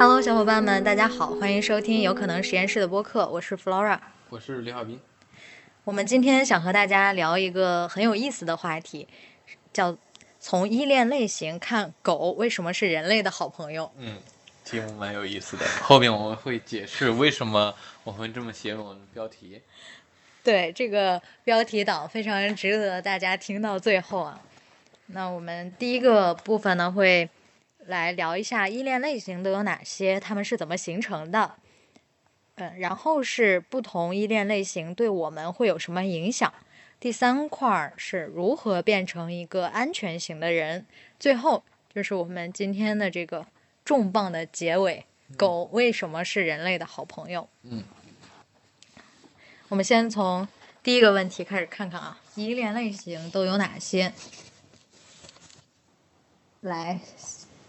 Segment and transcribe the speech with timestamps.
[0.00, 3.98] Hello，小伙伴们，大家好，欢迎收听有可能实验室的播客，我是 Flora。
[4.28, 5.00] 我是李小斌。
[5.82, 9.08] 我们今天想和大家聊一个很有意思的话题，
[9.72, 9.98] 叫
[10.38, 13.90] 从依恋类型看狗为什么是人类的好朋友。
[13.96, 14.18] 嗯，
[14.64, 19.60] 题目蛮有意思的，后面我们会解释为什么我们这么写我们的标题。
[20.44, 24.40] 对，这个标题党非常值得大家听到最后啊。
[25.06, 27.28] 那我们第一个部分呢，会
[27.88, 31.56] 来聊一下依恋类型都有哪些，它们是怎么形成的。
[32.56, 36.52] 嗯，然后是不同依恋类型对我们会有什么影响？
[37.00, 40.84] 第三块儿是如何变成一个安全型的人？
[41.18, 41.62] 最后
[41.94, 43.46] 就是我们今天的这个
[43.84, 47.48] 重磅的结尾：狗为什么是人类的好朋友？
[47.62, 47.84] 嗯，
[49.68, 50.46] 我们先从
[50.82, 54.12] 第一个问题开始看看啊，依恋类型都有哪些？
[56.62, 56.98] 来，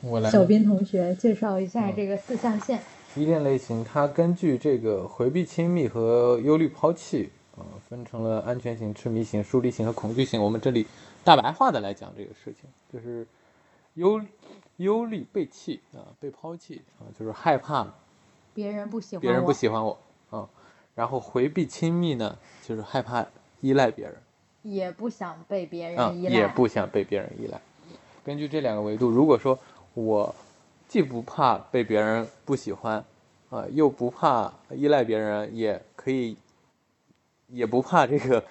[0.02, 0.30] 我来。
[0.30, 2.80] 小斌同学介绍一下这个四象限。
[3.16, 10.42] 依恋类型，它根据这个回避亲密和忧虑抛弃，啊、分成了安全型、痴迷型、疏离型和恐惧型。
[10.42, 10.86] 我们这里
[11.24, 13.26] 大白话的来讲这个事情，就是
[13.96, 14.22] 忧
[14.78, 17.92] 忧虑被弃啊、被抛弃啊、就是害怕
[18.54, 19.98] 别人不喜欢别人不喜欢我
[20.30, 20.48] 啊、
[20.94, 23.26] 然后回避亲密呢，就是害怕
[23.62, 24.16] 依赖别人。
[24.62, 26.34] 也不想被别啊，人依赖。
[26.36, 27.60] 也不想被别人依赖。
[28.24, 29.58] 根据这两个维度，如果说
[30.06, 30.34] 我
[30.88, 33.04] 既不怕被别人不喜欢，
[33.50, 36.38] 啊、又不怕依赖别人，也可以，
[37.48, 38.44] 也不怕这个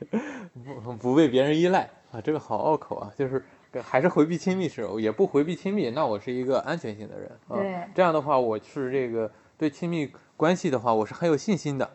[0.82, 3.44] 不不被别人依赖啊，这个好拗口啊，就是
[3.82, 7.56] 还是回避亲密是，也不回避亲密，那我是一个安全性的人啊。
[7.56, 11.88] 对这样的话，我是这个对亲密关系的话，我是很有信心的，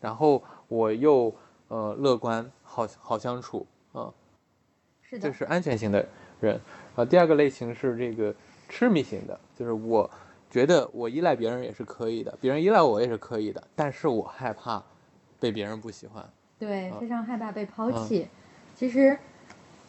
[0.00, 1.32] 然后我又
[1.68, 4.12] 呃乐观，好好相处啊。
[5.02, 6.04] 是的这，是安全型的
[6.40, 6.60] 人。
[6.98, 8.34] 啊，第二个类型是这个
[8.68, 10.10] 痴迷型的，就是我
[10.50, 14.82] 觉得我依赖别人也是可以的，别人依赖我也是可以的，但是我害怕
[15.38, 16.28] 被别人不喜欢。
[16.58, 18.26] 对，啊非常害怕被抛嗯弃。
[18.74, 19.16] 其实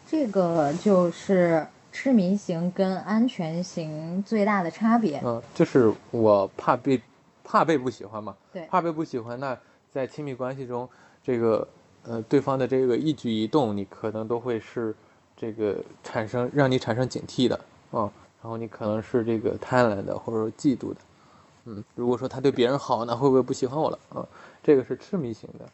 [0.08, 5.20] 这个就是痴迷型跟安全型最大的差别。
[5.26, 7.02] 嗯，就是我怕被
[7.44, 9.58] 怕被不喜欢嘛，对怕被不喜欢，那
[9.90, 10.88] 在亲密关系中，
[11.24, 11.68] 这个
[12.04, 14.94] 呃对方的这个一举一动，你可能都会是
[15.40, 17.56] 这个产生让你产生警惕的
[17.92, 18.12] 啊、
[18.42, 20.98] 然后你可能是这个贪婪的或者说嫉妒的，
[21.66, 24.28] 嗯，如果说他对别人好，那会不会不喜欢我了啊？
[24.62, 25.66] 这个是痴迷型的，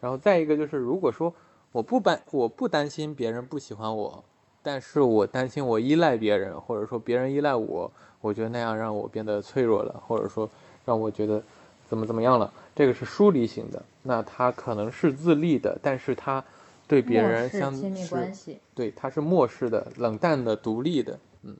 [0.00, 1.32] 然后再一个就是，如果说
[1.72, 4.22] 我不担我不担心别人不喜欢我，
[4.62, 7.90] 但是我担心我依赖别人，或者说别人依赖我，
[8.20, 10.48] 我觉得那样让我变得脆弱了，或者说
[10.84, 11.42] 让我觉得
[11.88, 13.82] 怎么怎么样了，这个是疏离型的。
[14.02, 16.42] 那他可能是自立的，但是他
[16.88, 21.56] 对别人相亲密是关系，对，他是漠视的、冷淡的、独立的，嗯。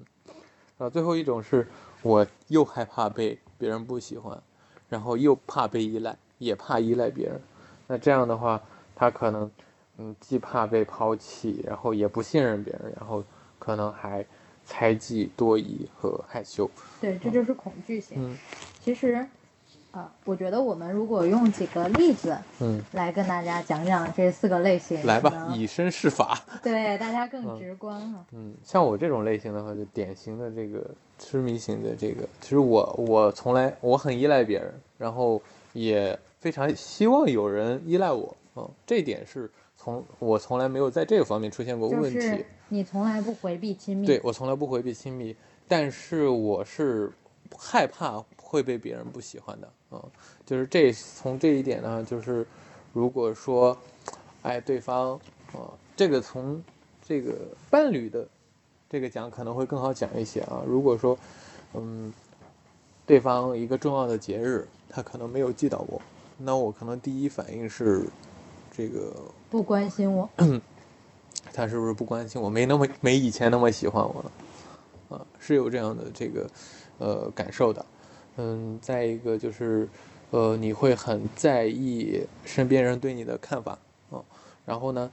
[0.79, 1.67] 然后最后一种是
[2.03, 4.41] 我又害怕被别人不喜欢，
[4.89, 7.41] 然后又怕被依赖，也怕依赖别人。
[7.87, 8.61] 那这样的话，
[8.95, 9.51] 他可能
[9.99, 13.25] 嗯既怕被抛弃，然后也不信任别人，然后
[13.59, 14.25] 可能还
[14.65, 16.71] 猜忌、多疑和害羞。
[17.01, 18.19] 对，这就是恐惧型。
[18.21, 18.37] 嗯
[18.81, 19.27] 其实，
[19.97, 26.39] 啊，我觉得我们如果用几个例子嗯，来跟大家讲讲这四个类型，来吧，以身试法。
[26.63, 30.87] 对大家更直观哈、嗯，像我这种类型的话，就典型的这个
[31.19, 35.41] 痴迷型的这个，其实我我从来我很依赖别人，然后
[35.73, 42.21] 也非常希望有人依赖我，嗯，这一点是从我从来没有在这个方面出现过问题。
[42.21, 45.35] 是你从来不回避亲密，对我从来不回避亲密，
[45.67, 47.11] 但是我是
[47.57, 50.03] 害怕会被别人不喜欢的，嗯，
[50.45, 52.47] 就是这从这一点呢，就是
[52.93, 53.77] 如果说，
[54.43, 55.15] 哎，对方，
[55.53, 56.63] 啊、这个从
[57.07, 57.35] 这个
[57.71, 58.27] 伴侣的
[58.89, 60.63] 这个讲可能会更好讲一些啊。
[60.67, 61.17] 如果说，
[61.75, 62.13] 嗯，
[63.07, 66.01] 对方一个重要的节日，他可能没有记到我，
[66.39, 68.09] 那我可能第一反应是，
[68.77, 69.15] 这个
[69.49, 70.29] 不关心我，
[71.53, 76.51] 他是不是不关心我，没那么没以前那么喜欢我了，啊，是有这样的这个
[76.99, 77.85] 呃感受的，
[78.37, 79.89] 嗯，再一个就是
[80.31, 83.79] 呃你会很在意身边人对你的看法，
[84.13, 84.23] 嗯，
[84.65, 85.11] 然后呢，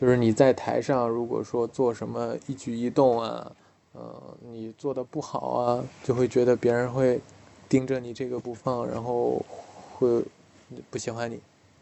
[0.00, 3.52] 就是你在台上如果说做什么一举一动啊，
[3.92, 7.20] 呃你做的不好啊，就会觉得别人会
[7.68, 9.44] 盯着你这个不放，然后
[9.94, 10.24] 会
[10.90, 11.38] 不喜欢你，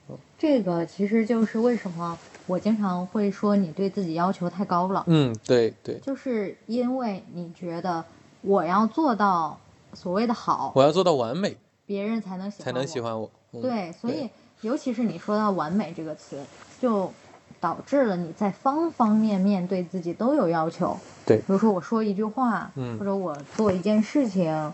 [0.09, 8.05] 嗯这个其实就是为什么我经常会说你对自己要求太高了，嗯，对对，就是因为你觉得
[8.43, 9.59] 我要做到
[9.95, 11.57] 所谓的好，我要做到完美
[11.87, 14.29] 别人才能喜欢才能我喜欢我，嗯对，所以
[14.61, 16.41] 尤其是你说到“完美”这个词，
[16.81, 17.13] 就
[17.61, 20.97] 导致了你在方方面面对自己都有要求。
[21.27, 21.39] 对。
[21.39, 22.99] 比如说我说一句话，嗯。
[22.99, 24.73] 或者我做一件事情，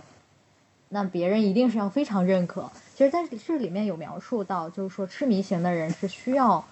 [0.90, 2.70] 那别人一定是要非常认可。
[2.94, 6.62] 其实在这里面有描述到，就是说痴迷型的人是需要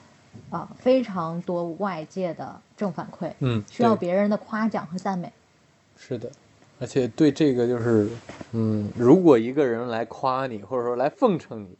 [0.50, 5.32] 啊、非常多外界的正反馈，嗯，需要别人的夸奖和赞美。
[5.96, 6.30] 是的，
[6.80, 8.08] 而且对这个就是，
[8.52, 11.76] 嗯，如果一个人来夸你，或者说来奉承你，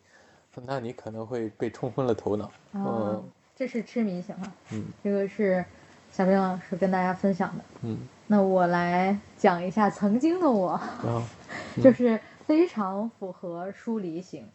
[0.65, 2.45] 那你可能会被冲昏了头脑。
[2.73, 3.25] 哦嗯，
[3.57, 5.65] 这是痴迷型啊，嗯这个是
[6.13, 7.65] 小兵老师跟大家分享的。
[7.83, 7.99] 嗯，
[8.29, 11.23] 那我来讲一下曾经的我，然 后
[11.83, 14.47] 就是非常符合疏离型。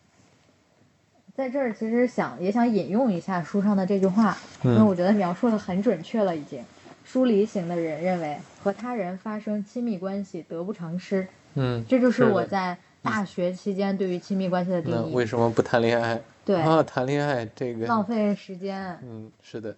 [1.36, 6.64] 在这儿其实想也想引用一下书上的这句话，因为嗯我觉得描述的很准确了已经。
[7.12, 15.16] 疏离型的人认为和他人发生亲密关系得不偿失，嗯，这就是我在大学期间对于亲密关系的定那义。
[15.16, 16.22] 为什么不谈恋爱？
[16.46, 19.76] 对，啊，谈恋爱这个，浪费时间嗯，是的，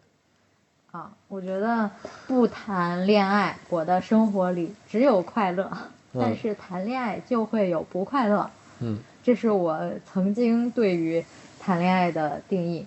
[0.91, 1.13] 啊！
[1.29, 1.89] 我觉得
[2.27, 5.69] 不谈恋爱，我的生活里只有快乐；
[6.13, 8.51] 但嗯是谈恋爱就会有不快乐。
[8.81, 11.23] 嗯这是我曾经对于
[11.61, 12.85] 谈恋爱的定义，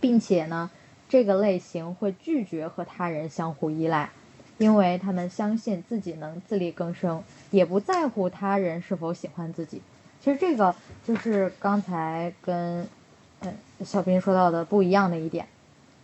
[0.00, 0.70] 并且呢，
[1.10, 4.08] 这个类型会拒绝和他人相互依赖，
[4.58, 9.82] 因为他们相信自己能自力更生，也不在乎他人是否喜欢自己。
[10.20, 10.72] 其实这个
[11.04, 12.86] 就是刚才跟
[13.40, 13.52] 嗯
[13.84, 15.44] 小兵说到的不一样的一点。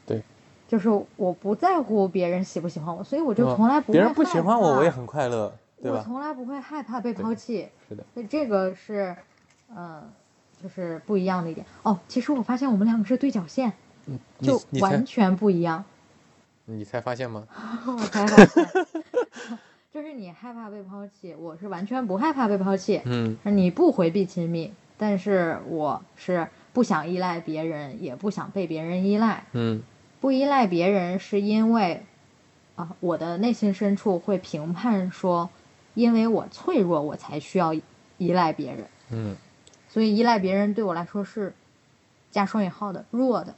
[0.04, 0.20] 对，
[0.66, 5.98] 就是我不在乎别人喜不喜欢我，所以我就从来不会别人不喜欢我，我也很快乐，对吧？
[5.98, 7.68] 我从来不会害怕被抛弃。
[7.88, 9.14] 是的，所以这个是，
[9.76, 10.02] 嗯、
[10.60, 11.64] 就是不一样的一点。
[11.84, 13.72] 哦，其实我发现我们两个是对角线，
[14.40, 15.84] 就完全不一样。
[16.66, 17.46] 你才发现吗？
[17.86, 18.68] 我才发现，
[19.94, 23.00] 就是你害怕被抛弃，我是完全不害怕被抛弃。
[23.04, 29.44] 嗯你不回避亲密，但是我是不想依赖别人，也不想被别人依赖。
[29.52, 29.82] 嗯
[30.20, 32.04] 不依赖别人是因为，
[32.74, 35.48] 啊，我的内心深处会评判说，
[35.94, 37.72] 因为我脆弱，我才需要
[38.18, 38.86] 依赖别人。
[39.10, 39.36] 嗯
[39.88, 41.54] 所以依赖别人对我来说是
[42.30, 43.54] 加双引号的弱的。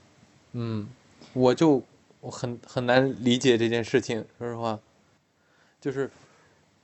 [0.53, 0.89] 嗯，
[1.33, 1.83] 我就
[2.21, 4.79] 我很很难理解这件事情，说实话，
[5.81, 6.11] 就是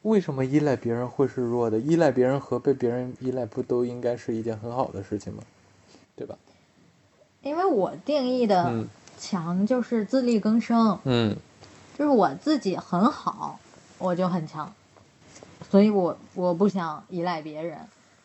[0.03, 1.79] 为什么依赖别人会是弱的？
[1.79, 5.43] 依赖别人和被别人依赖不都应该是一件很好的事情吗？
[6.17, 6.37] 对吧？
[7.43, 8.89] 因为我定义的嗯
[9.19, 11.37] 强就是自力更生，嗯
[11.99, 13.59] 就是我自己很好，
[13.99, 14.73] 我就很强，
[15.71, 17.79] 所以我我不想依赖别人。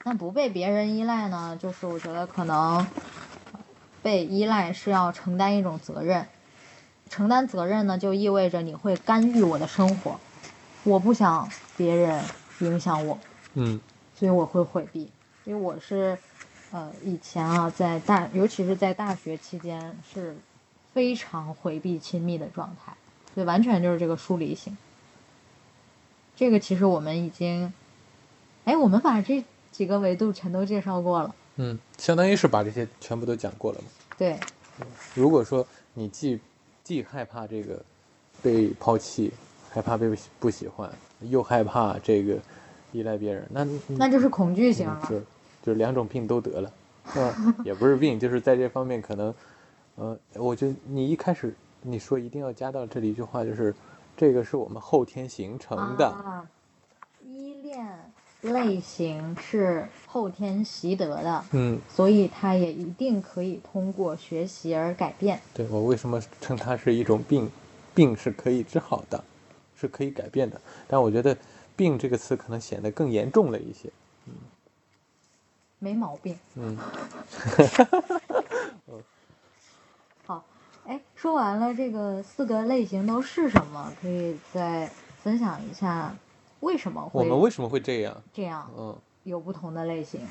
[0.05, 2.87] 那不被别人依赖呢，就是我觉得可能呃
[4.01, 6.27] 被依赖是要承担一种责任，
[7.09, 10.19] 承担责任呢就意味着你会干预我的生活，
[10.83, 12.23] 我不想别人
[12.59, 13.17] 影响我，
[13.53, 13.79] 嗯。
[14.15, 15.09] 所以我会回避，
[15.45, 16.17] 因为我是，
[16.71, 20.35] 呃，以前啊，在大，尤其是在大学期间是
[20.93, 22.91] 非常回避亲密的状态，
[23.33, 24.77] 所以完全就是这个疏离型。
[26.35, 27.71] 这个其实我们已经，
[28.65, 29.41] 哎，我们把这
[29.71, 33.87] 几个维度全都介绍过了，嗯，相当于是把这些全部都讲过了嘛。
[34.17, 34.39] 对，
[35.13, 36.39] 如果说你既
[36.85, 37.83] 既害怕这个
[38.41, 39.33] 被抛弃，
[39.69, 40.09] 害怕被
[40.39, 40.89] 不喜欢，
[41.21, 42.37] 又害怕这个
[42.93, 44.99] 依赖别人，那那就是恐惧型了。
[45.03, 45.23] 嗯是，
[45.61, 46.71] 就是两种病都得了，
[47.11, 47.55] 是 吧？
[47.65, 49.35] 也不是病，就是在这方面可能，
[49.95, 53.75] 呃，我觉得你一开始你说一定要加到这里一句话，就是
[54.15, 56.47] 这个是我们后天形成的，啊，
[57.21, 57.85] 依恋
[58.41, 65.41] 类型是后天习得的，嗯，所以它也一定可以通过学习而改变。
[65.53, 67.49] 对我为什么称它是一种病？
[67.93, 69.21] 病是可以治好的，
[69.75, 71.35] 是可以改变的，但我觉得
[71.75, 73.91] “病”这个词可能显得更严重了一些，
[74.25, 74.33] 嗯
[75.79, 76.37] 没毛病。
[76.55, 76.77] 嗯
[80.25, 80.45] 好，
[80.85, 84.89] 哎，说完了这个四个类型都是什么，可以再
[85.21, 86.15] 分享一下
[86.61, 88.15] 为什么会我们为什么会这样？
[88.33, 88.95] 这样嗯。
[89.23, 90.21] 有不同的类型，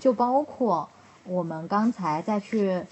[0.00, 0.88] 就包括
[1.24, 2.82] 我们刚才再去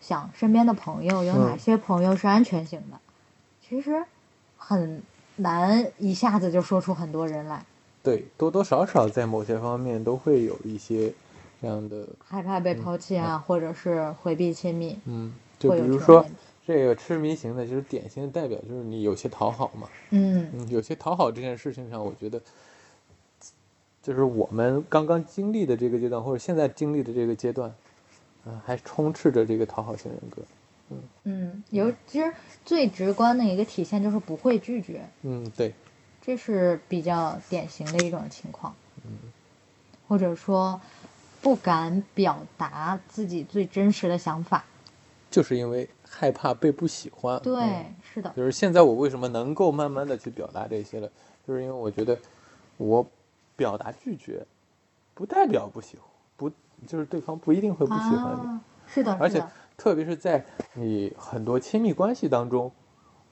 [0.00, 1.58] 想身边的朋友有哪嗯。
[1.58, 2.98] 些朋友是安全型的，
[3.66, 4.04] 其实
[4.58, 5.00] 很
[5.36, 7.64] 难一下子就说出很多人来，
[8.02, 11.14] 对，多多少少在某些方面都会有一些
[11.62, 16.24] 这样的，害怕被抛弃啊，或者是回避亲密，嗯，就会比如说有
[16.66, 20.50] 这个痴迷型的，就是典型的代表，就是你有些讨好嘛，嗯。
[20.52, 22.42] 嗯，有些讨好这件事情上，我觉得，
[24.02, 27.72] 就是我们刚刚经历的这个阶段，或者现在经历的这个阶段，
[28.44, 30.42] 啊、还充斥着这个讨好型人格，
[30.90, 30.98] 嗯。
[31.22, 35.72] 嗯，有其实最直观的一个体现就是不会拒绝，嗯，对，
[36.20, 39.12] 这是比较典型的一种情况，嗯。
[40.08, 40.80] 或者说
[41.40, 44.64] 不敢表达自己最真实的想法。
[45.36, 51.06] 就是因为害怕被不喜欢，对，嗯是的，就是现在我为什么能够慢慢的去表达这些了，
[51.46, 52.18] 就是因为我觉得
[52.78, 53.06] 我
[53.54, 54.42] 表达拒绝，
[55.12, 56.06] 不代表不喜欢，
[56.38, 56.50] 不
[56.86, 58.46] 就是对方不一定会不喜欢你。
[58.46, 59.44] 啊，是的，而且，
[59.76, 62.72] 特别是在你很多亲密关系当中，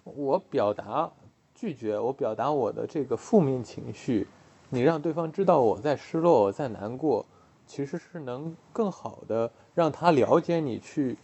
[0.05, 1.11] 我表达
[1.55, 4.29] 拒绝，我表达我的这个负面情绪，
[4.69, 7.25] 你让对方知道我在失落，我在难过，
[7.67, 11.17] 其实是能更好的让他了解你，去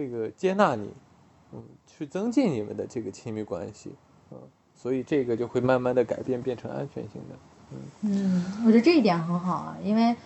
[0.00, 0.90] 这个接纳你，
[1.52, 3.92] 嗯，去增进你们的这个亲密关系，
[4.30, 4.38] 嗯，
[4.74, 7.36] 所以这个就会慢慢的改变，变成安全性的，
[8.00, 10.16] 嗯，我觉得这一点很好啊，因为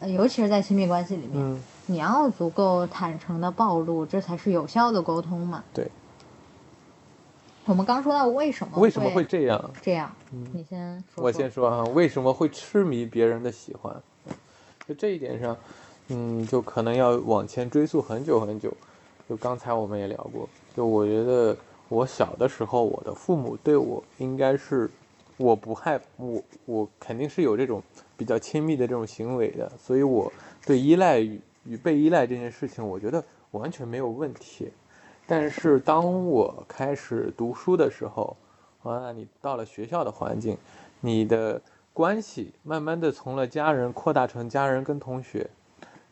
[0.00, 5.62] 呃，尤其是在亲密关系里面，嗯，你要足够坦诚的暴露，这才是有效的沟通嘛。
[5.72, 5.88] 对，
[7.64, 9.70] 我们刚说到为什么为什么会这样？
[9.80, 10.12] 这样？
[10.32, 11.24] 嗯你先说说。
[11.24, 13.94] 我先说啊，为什么会痴迷别人的喜欢？
[14.88, 15.56] 就这一点上，
[16.08, 18.76] 嗯，就可能要往前追溯很久很久。
[19.28, 21.56] 就刚才我们也聊过，就我觉得
[21.88, 24.90] 我小的时候，我的父母对我应该是，
[25.36, 27.82] 我不害我我肯定是有这种
[28.16, 30.32] 比较亲密的这种行为的，所以我
[30.66, 34.70] 对依赖与与被依赖这件事情，我觉得完全没有问题。
[35.26, 38.36] 但是当我开始读书的时候，
[38.82, 40.58] 啊，你到了学校的环境，
[41.00, 41.60] 你的
[41.92, 45.48] 关系慢慢的从了家人扩大成家人跟同学，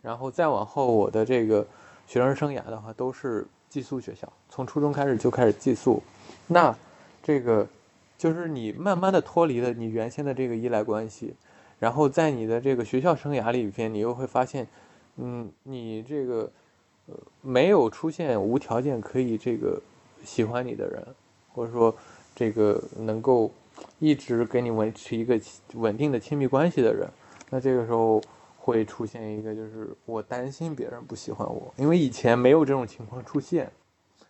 [0.00, 1.66] 然后再往后，我的这个
[2.10, 6.02] 学生生涯的话都是寄宿学校，从初中开始就开始寄宿，
[6.48, 6.76] 那
[7.22, 7.64] 这个
[8.18, 11.32] 就是你慢慢的脱离了你原先的这个依赖关系，
[11.78, 14.66] 然后在你的这个学校生涯里边，你又会发现，
[15.18, 16.50] 嗯，你这个
[17.06, 19.80] 呃没有出现无条件可以这个
[20.24, 21.06] 喜欢你的人，
[21.54, 21.94] 或者说
[22.34, 23.48] 这个能够
[24.00, 25.40] 一直给你维持一个
[25.74, 27.08] 稳定的亲密关系的人，
[27.50, 28.20] 那这个时候
[28.62, 33.72] 会出现一个就是我担心别人不喜欢我，因为以前没有这种情况出现，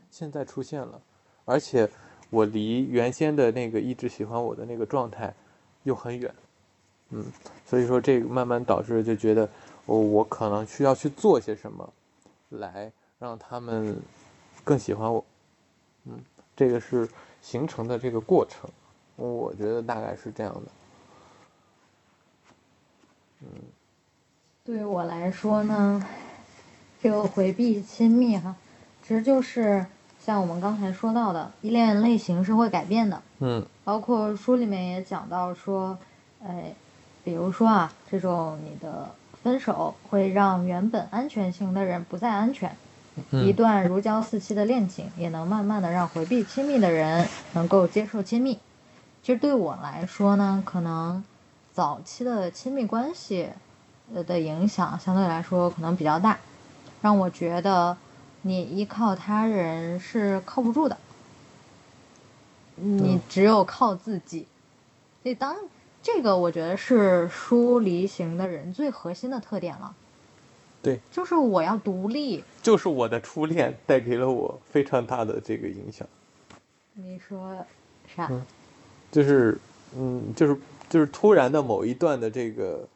[0.09, 1.03] 现在出现了，
[1.45, 1.91] 而且
[2.31, 5.35] 我离原先的那个一直喜欢我的那个状态
[5.83, 6.33] 又很远，
[7.09, 7.25] 嗯，
[7.67, 9.51] 所以说这慢慢导致就觉得
[9.85, 11.93] 我我可能需要去做些什么，
[12.51, 14.01] 来让他们
[14.63, 15.25] 更喜欢我，
[16.05, 16.21] 嗯，
[16.55, 17.09] 这个是
[17.43, 18.71] 形成的这个过程，
[19.17, 20.71] 我觉得大概是这样的，
[23.41, 23.49] 嗯。
[24.71, 26.01] 对于我来说呢，
[27.03, 28.55] 这个回避亲密哈，
[29.03, 29.85] 其实就是
[30.25, 33.21] 像我们刚才说到的，依恋类型是会改变的。
[33.41, 35.99] 嗯包括书里面也讲到说，
[36.47, 36.73] 哎，
[37.25, 39.11] 比如说啊，这种你的
[39.43, 42.71] 分手会让原本安全型的人不再安全，
[43.33, 48.57] 一嗯段如胶似漆的恋情也能慢慢的让回避亲密的人能够接受亲密。
[49.21, 51.25] 其实对我来说呢，可能
[51.73, 53.55] 早期的亲密关系呃
[54.25, 56.39] 的影响相对来说可能比较大，
[57.01, 57.97] 让我觉得
[58.43, 60.97] 你依靠他人是靠不住的，
[62.77, 64.47] 你嗯只有靠自己。
[65.23, 65.57] 所以当
[66.03, 69.95] 这个我觉得是疏离型的人最核心的特点了，
[70.83, 72.43] 对，就是我要独立。
[72.63, 76.07] 就是我的初恋带给了我非常大的这个影响。
[76.95, 77.55] 你说
[78.15, 78.29] 啥？
[78.31, 78.45] 嗯
[79.11, 79.59] 就是，
[79.97, 80.57] 嗯，就是
[80.89, 82.89] 就是突然的某一段的这个，呃，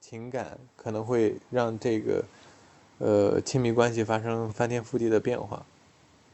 [0.00, 2.24] 情感可能会让这个，
[2.98, 5.64] 呃，亲密关系发生翻天覆地的变化，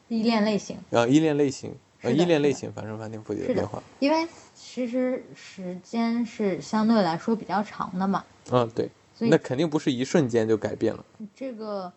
[0.09, 3.83] 依恋类型，啊依恋类型，呃，依恋类型发生翻天覆地的变化。
[3.99, 11.05] 因为其实时间是相对来说比较长的嘛，嗯，对，所以那肯定不是一瞬间就改变了。
[11.35, 11.93] 这个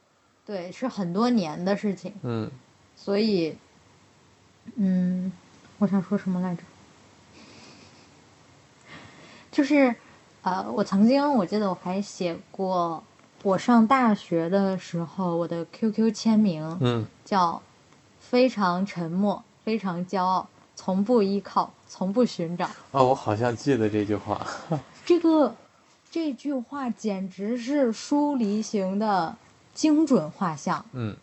[0.46, 2.50] 对是很多年的事情，嗯
[2.96, 3.56] 所以，
[4.76, 5.32] 嗯，
[5.78, 6.64] 我想说什么来着？
[9.52, 9.96] 就是，
[10.42, 13.04] 呃，我曾经我记得我还写过，
[13.44, 17.62] 我上大学的时候，我的 QQ 签名嗯叫
[18.20, 24.46] “非常沉默，非常骄傲，从不依靠，从不寻找啊，我好像记得这句话。
[25.06, 25.56] ”。这个
[26.10, 29.36] 这句话简直是疏离型的
[29.74, 30.86] 精准画像。
[30.94, 31.16] 嗯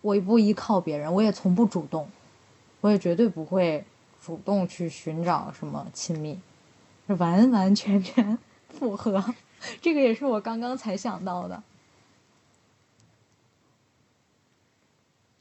[0.00, 2.08] 我也不依靠别人，我也从不主动，
[2.80, 3.84] 我也绝对不会
[4.20, 6.40] 主动去寻找什么亲密，这
[7.08, 9.22] 完完全全符合。
[9.80, 11.62] 这个也是我刚刚才想到的。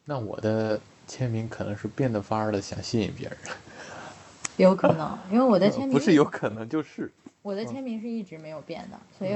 [0.05, 3.37] 那我的签名可能是变得法儿的想吸引别人，
[4.57, 7.09] 有可能，因为我的签名不是有可能就是。
[7.41, 9.35] 我的签名是一直没有变的，所以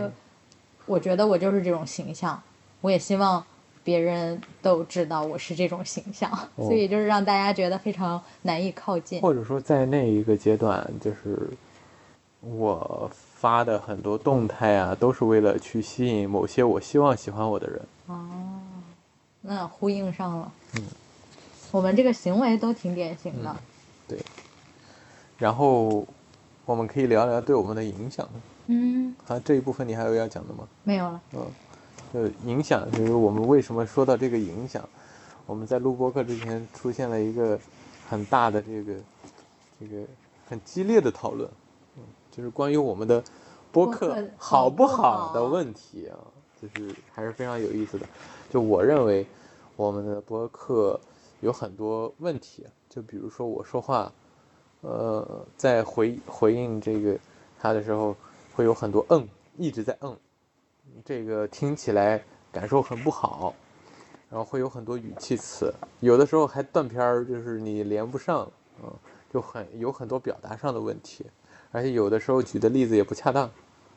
[0.86, 2.42] 我觉得我就是这种形象，
[2.82, 3.44] 我也希望
[3.84, 9.22] 别人都知道我是这种形象，所以就是让大家觉得非常难以靠近。
[9.22, 11.50] 或者说在那一个阶段，就是
[12.46, 17.82] 我发的很多动态啊，都是为了去吸引某些我希望喜欢我的人。
[18.08, 18.26] 哦，
[19.42, 20.52] 那呼应上了。
[20.76, 20.84] 嗯，
[21.72, 23.56] 我们这个行为都挺典型的。
[24.08, 24.20] 对，
[25.38, 26.06] 然后
[26.66, 28.28] 我们可以聊聊对我们的影响。
[28.68, 30.68] 嗯，啊，这一部分你还有要讲的吗？
[30.84, 31.22] 没有了。
[31.34, 31.46] 嗯，
[32.14, 34.88] 呃，影响就是我们为什么说到这个影响？
[35.48, 37.60] 我们在录播课之前出现了一个
[38.10, 38.94] 很大的这个
[39.80, 40.04] 这个
[40.50, 41.54] 很激烈的讨论，嗯，
[42.36, 43.24] 就是关于我们的
[43.72, 46.20] 播播客客好不好的问题啊，
[46.62, 48.06] 就是还是非常有意思的。
[48.50, 49.26] 就我认为
[49.78, 51.00] 我们的播客
[51.40, 54.12] 有很多问题，就比如说我说话，
[54.82, 57.18] 呃，在回回应这个
[57.58, 58.14] 他的时候，
[58.54, 59.26] 会有很多嗯，
[59.58, 60.18] 一直在嗯，
[61.06, 63.54] 这个听起来感受很不好，
[64.30, 68.52] 然后会有很多语气词，有的时候还断片儿，就是你连不上，
[68.84, 68.92] 嗯，
[69.32, 71.26] 就很有很多表达上的问题，
[71.76, 73.44] 而且有的时候举的例子也不恰当，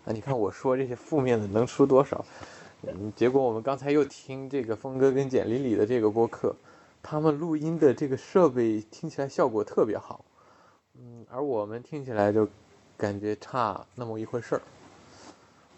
[0.05, 2.25] 啊，你看我说这些负面的能出多少？
[2.83, 6.53] 嗯，结果我们刚才又听这个峰哥跟简丽丽的这个播客，
[7.01, 10.25] 他们录音的这个设备听起来效果特别好，
[10.99, 12.49] 嗯，而我们听起来就
[12.97, 14.63] 感觉差那么一回事儿，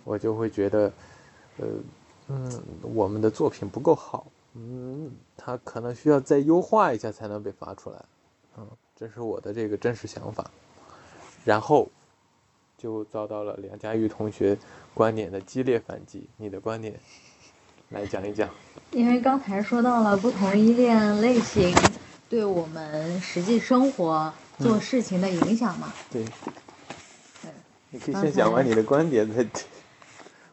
[0.04, 0.92] 我就会觉得，
[1.58, 1.66] 呃，
[2.28, 2.62] 嗯，
[2.94, 8.02] 我们的作品不够好，嗯，它可能需要再优化一下才能被发出来，
[8.56, 8.66] 嗯，
[8.96, 10.50] 这是我的这个真实想法，
[11.44, 11.88] 然后
[12.76, 14.56] 就遭到了梁佳玉同学
[14.94, 16.94] 观点的激烈反击，你的观点
[17.90, 18.48] 来讲一讲，
[18.92, 21.74] 因为刚才说到了不同依恋类型
[22.28, 25.92] 对我们实际生活做嗯事情的影响嘛。
[26.10, 27.50] 对，对
[27.90, 29.44] 你可以先讲完你的观点，再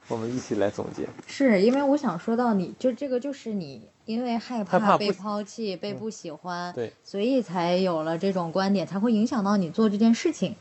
[0.07, 1.07] 我们一起来总结。
[1.27, 10.55] 是因为我想说到你，就这个就是你因为害害怕被抛弃、被嗯不喜欢，对，所以才有了这种观点，才会影响到你做这件事情。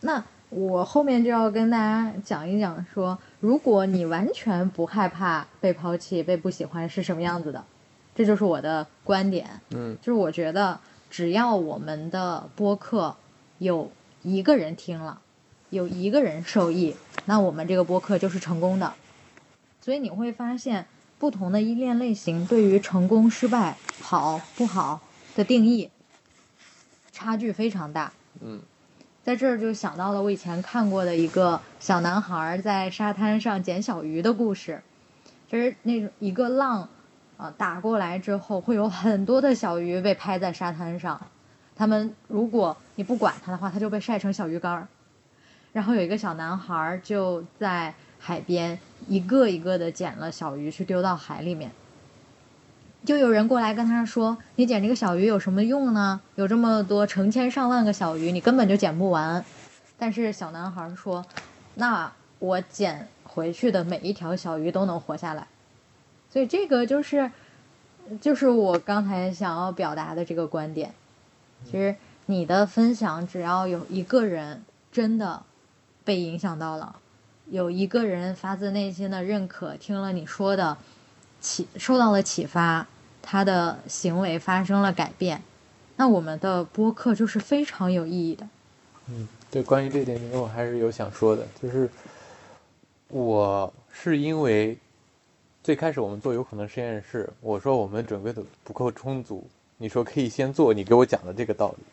[0.00, 7.64] 那我后面就要跟大家讲一讲说，如果你完全不害怕被抛弃、被不喜欢是什么样子的，
[8.14, 9.60] 这就是我的观点。
[9.70, 13.16] 嗯就是我觉得只要我们的播客
[13.58, 15.20] 有一个人听了，
[15.68, 16.96] 有一个人受益，
[17.26, 18.92] 那我们这个播客就是成功的。
[19.80, 20.86] 所以你会发现，
[21.18, 25.00] 不同的依恋类型对于成功、失败、好不好
[25.36, 25.90] 的定义
[27.12, 28.12] 差距非常大。
[28.40, 28.60] 嗯
[29.22, 34.82] 在这儿就想到了我以前看过的一个小男孩在沙滩上捡小鱼的故事，
[35.46, 36.88] 就是那种一个浪，
[37.36, 41.20] 啊、打过来之后，会有很多的小鱼被拍在沙滩上，
[41.76, 44.88] 他们如果你不管它的话，它就被晒成小鱼干儿。
[45.72, 51.70] 然后有一个小男孩就在海边一个一个的捡了小鱼去丢到海里面。
[53.04, 56.20] 就有人过来跟他说：“你捡这个小鱼有什么用呢？
[56.34, 59.44] 有这么多成千上万个小鱼，你根本就捡不完。”
[59.98, 61.24] 但是小男孩说
[61.76, 65.46] ：“那我捡回去的每一条小鱼都能活下来。”
[66.30, 67.30] 所以这个就是，
[68.20, 70.94] 就是我刚才想要表达的这个观点。
[71.64, 75.42] 其实你的分享，只要有一个人真的
[76.04, 76.96] 被影响到了，
[77.46, 80.76] 有一个人发自内心的认可，听了你说的，
[81.40, 82.86] 启受到了启发，
[83.22, 85.42] 他的行为发生了改变，
[85.96, 88.46] 那我们的播客就是非常有意义的。
[89.08, 91.88] 嗯，对，关于这点，我还是有想说的，就是
[93.08, 94.76] 我是因为
[95.62, 99.44] 最开始我们做有可能实验室，我说我们准备的不够充足，
[99.78, 101.84] 你说可以先做，你给我讲的这个道理，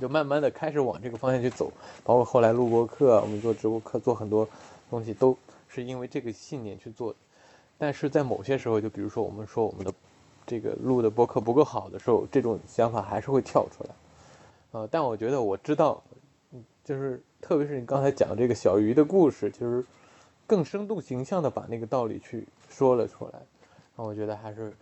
[0.00, 1.72] 就慢慢的开始往这个方向去走，
[2.04, 4.48] 包括后来录播课，我们做直播课，做很多
[4.90, 5.36] 东西都
[5.68, 7.14] 是因为这个信念去做。
[7.78, 9.94] 但是在某些时候，就比如说我们说我们的
[10.44, 13.90] 这个录的播客不够好的时候，这种想法还是会跳出来。
[14.72, 16.02] 呃，但我觉得我知道，
[16.84, 19.84] 就是特别是你刚才讲这个小鱼的故事，就是
[20.46, 23.40] 更生动形象的把那个道理去说了出来，
[23.96, 24.74] 让我觉得还是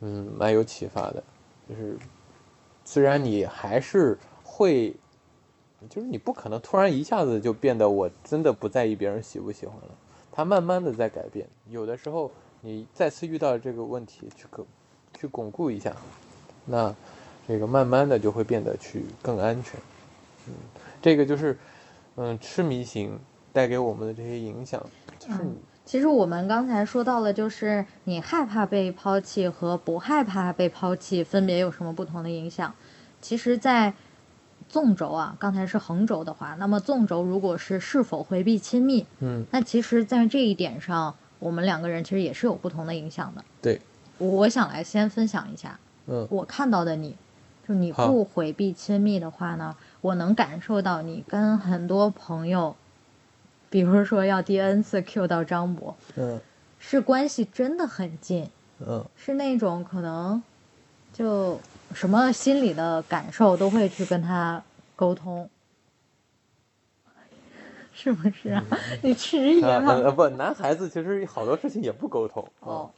[0.00, 1.22] 嗯蛮有启发的。
[1.68, 1.98] 就是
[2.84, 4.94] 虽然你还是会，
[5.90, 9.90] 就是你不可能突然一下子就变得我真的不在意别人喜不喜欢了，
[10.36, 11.48] 它慢慢的在改变。
[11.70, 14.66] 有的时候你再次遇到这个问题，去巩
[15.18, 15.96] 去巩固一下，
[16.66, 16.94] 那
[17.48, 19.80] 这个慢慢的就会变得去更安全。
[20.46, 20.52] 嗯，
[21.00, 21.56] 这个就是
[22.16, 23.18] 嗯痴迷型
[23.50, 24.84] 带给我们的这些影响，
[25.18, 32.74] 就是嗯其实我们刚才说到了，就是你害怕被抛弃和不害怕被抛弃分别有什么不同的影响。
[33.22, 33.94] 其实，在
[34.68, 39.44] 纵轴啊，刚才是横轴的话，那么纵轴如果是是否回避亲密，嗯。
[39.50, 43.44] 那其实，在这一点上，我们两个人其实也是有不同的影响的。
[43.62, 43.80] 对，
[44.18, 46.26] 我想来先分享一下嗯。
[46.30, 47.16] 我看到的你，
[47.66, 52.74] 就你不回避亲密的话呢，我能感受到你跟很多朋友，
[53.70, 56.40] 比如说要第 N 次 Q 到张博，嗯。
[56.78, 58.50] 是关系真的很近，
[58.86, 59.04] 嗯。
[59.16, 60.42] 是那种可能
[61.12, 61.58] 就
[61.94, 64.62] 什么心理的感受都会去跟他
[64.94, 65.48] 沟通。
[67.94, 68.62] 是不是啊？
[69.02, 70.04] 你迟疑啊了。
[70.04, 72.46] 呃不，男孩子其实好多事情也不沟通。
[72.60, 72.90] 哦，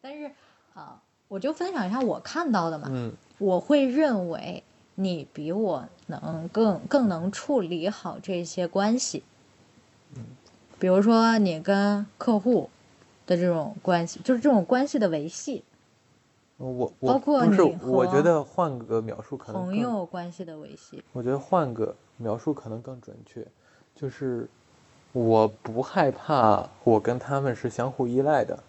[0.00, 0.30] 但是
[0.74, 2.88] 啊，我就分享一下我看到的嘛。
[2.90, 4.62] 嗯我会认为
[4.96, 9.22] 你比我能更更能处理好这些关系。
[10.16, 10.24] 嗯
[10.78, 12.68] 比如说你跟客户
[13.26, 15.62] 的这种关系，就是这种关系的维系，
[16.60, 21.02] 我我包括不是，我觉得换个描述可能朋友关系的维系。
[21.12, 23.46] 我觉得换个描述可能更准确，
[23.94, 24.46] 就是
[25.12, 28.62] 我不害怕我跟他们是相互依赖的。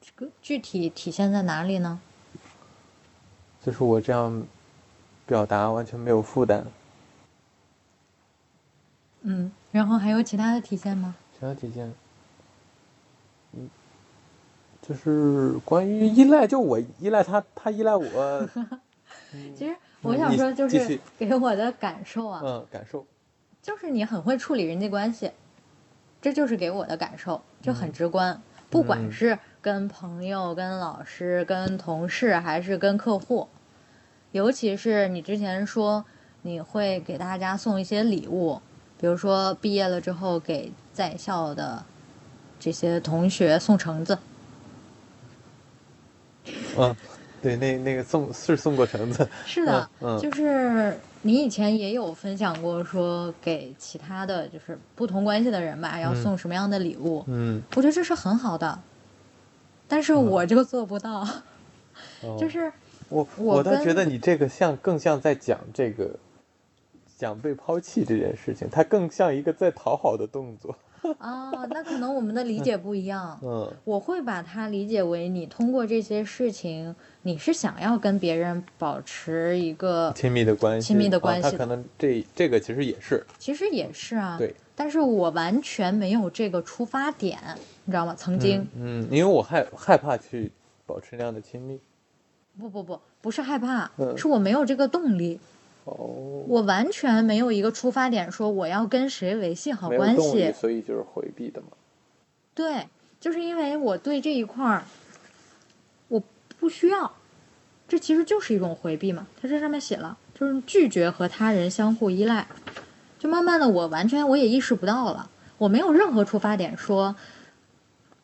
[0.00, 2.00] 这个具体体现在哪里呢？
[3.62, 4.44] 就是我这样
[5.24, 6.66] 表达完全没有负担。
[9.22, 11.14] 嗯，然后还有其他的体现吗？
[11.32, 11.92] 其他体现，
[13.52, 13.68] 嗯，
[14.88, 18.48] 就是关于依赖，就我依赖他，他依赖我。
[19.32, 23.04] 嗯其实我想说，就是给我的感受啊，嗯，感受。
[23.60, 25.30] 就是你很会处理人际关系，
[26.22, 28.40] 这就是给我的感受，就很嗯直观。
[28.70, 33.48] 不管嗯是跟朋友、跟老师、跟同事，还是跟客户，
[34.30, 36.04] 尤其是你之前说
[36.42, 38.60] 你会给大家送一些礼物，
[38.98, 41.84] 比如说毕业了之后给在校的
[42.60, 44.18] 这些同学送橙子，
[46.78, 46.96] 嗯，
[47.42, 49.28] 对，那那个送是送过橙子。
[49.44, 57.24] 是的，嗯嗯就是你以前也有分享过，说给其他的就是不同关系的人吧，要嗯送什么样的礼物。
[57.28, 58.78] 嗯，我觉得这是很好的，
[59.88, 61.26] 但是我就做不到，
[62.22, 62.72] 哦就是
[63.08, 66.10] 我我我倒觉得你这个像更像在讲这个
[67.16, 70.76] 讲被抛弃这件事情，它更像一个在讨好的动作。
[71.18, 73.38] 啊，那可能我们的理解不一样。
[73.42, 84.54] 嗯我会把它理解为你通过这些事情，你是想要跟别人保持一个，亲密的关系，亲密的啊他关系可能这这个其实也是其实也是啊，对。
[84.78, 87.38] 但是我完全没有这个出发点，
[87.86, 88.14] 你知道吗？
[88.16, 90.52] 曾经，嗯，嗯因为我害害怕去
[90.84, 91.80] 保持那样的亲密。
[92.58, 95.40] 不不不，不是害怕，嗯是我没有这个动力，
[95.86, 100.52] 哦，我完全没有一个出发点说我要跟谁维系好关，系。
[100.52, 101.68] 所以就是回避的嘛。
[102.54, 102.88] 对，
[103.20, 104.82] 就是因为我对这一块儿
[106.08, 106.20] 我
[106.58, 107.12] 不需要，
[107.86, 109.28] 这其实就是一种回避嘛。
[109.40, 112.48] 它这上面写了，就是拒绝和他人相互依赖。
[113.18, 117.14] 就慢慢的，我完全我也意识不到了，我没有任何出发点说，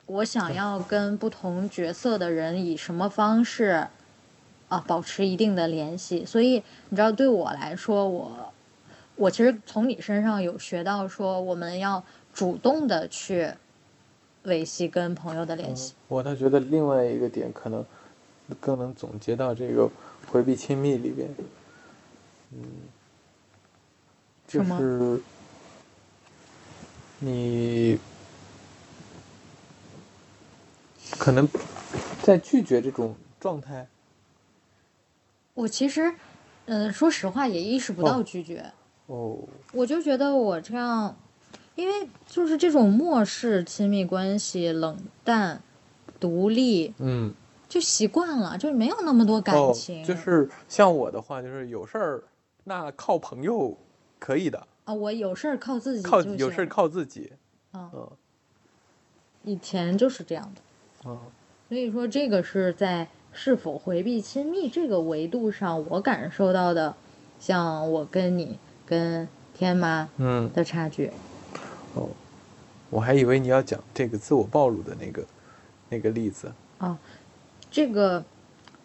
[0.06, 3.86] 我想要跟不同角色的人以什么方式
[4.72, 6.24] 啊保持一定的联系。
[6.24, 8.52] 所以你知道，对我来说，我
[9.16, 13.52] 我其实从你身上有学到说，我们要主动的去
[14.44, 15.92] 维系跟朋友的联系。
[16.08, 17.84] 我倒觉得另外一个点可能
[18.58, 19.90] 更能总结到这个
[20.26, 21.28] 回避亲密里边，
[22.52, 22.64] 嗯，
[24.48, 25.20] 就是
[27.18, 27.98] 你
[31.18, 31.46] 可能
[32.22, 33.86] 在拒绝这种状态，
[35.54, 36.12] 我其实，
[36.66, 38.64] 嗯、说实话也意识不到哦拒绝。
[39.06, 39.38] 哦，
[39.72, 41.14] 我就觉得我这样，
[41.74, 45.60] 因为就是这种漠视亲密关系、冷淡、
[46.18, 47.34] 独立，嗯，
[47.68, 52.22] 就习惯了，就没有那么多感哦情。，就是像我的话，就是有事儿
[52.64, 53.76] 那靠朋友
[54.18, 57.32] 可以的，啊，我有事儿靠自己靠就行有事儿靠自己，
[57.72, 58.08] 啊，嗯
[59.44, 60.60] 以前就是这样的。
[61.10, 61.18] 嗯
[61.68, 66.94] 所以说，这个是在是否回避亲密这个维度上，我感受到的，
[67.40, 71.10] 像我跟你跟天妈嗯，的差距。
[71.94, 72.08] 哦，
[72.90, 75.24] 我还以为你要讲这个自我暴露的那个
[75.88, 76.96] 那个例子，哦
[77.70, 78.22] 这个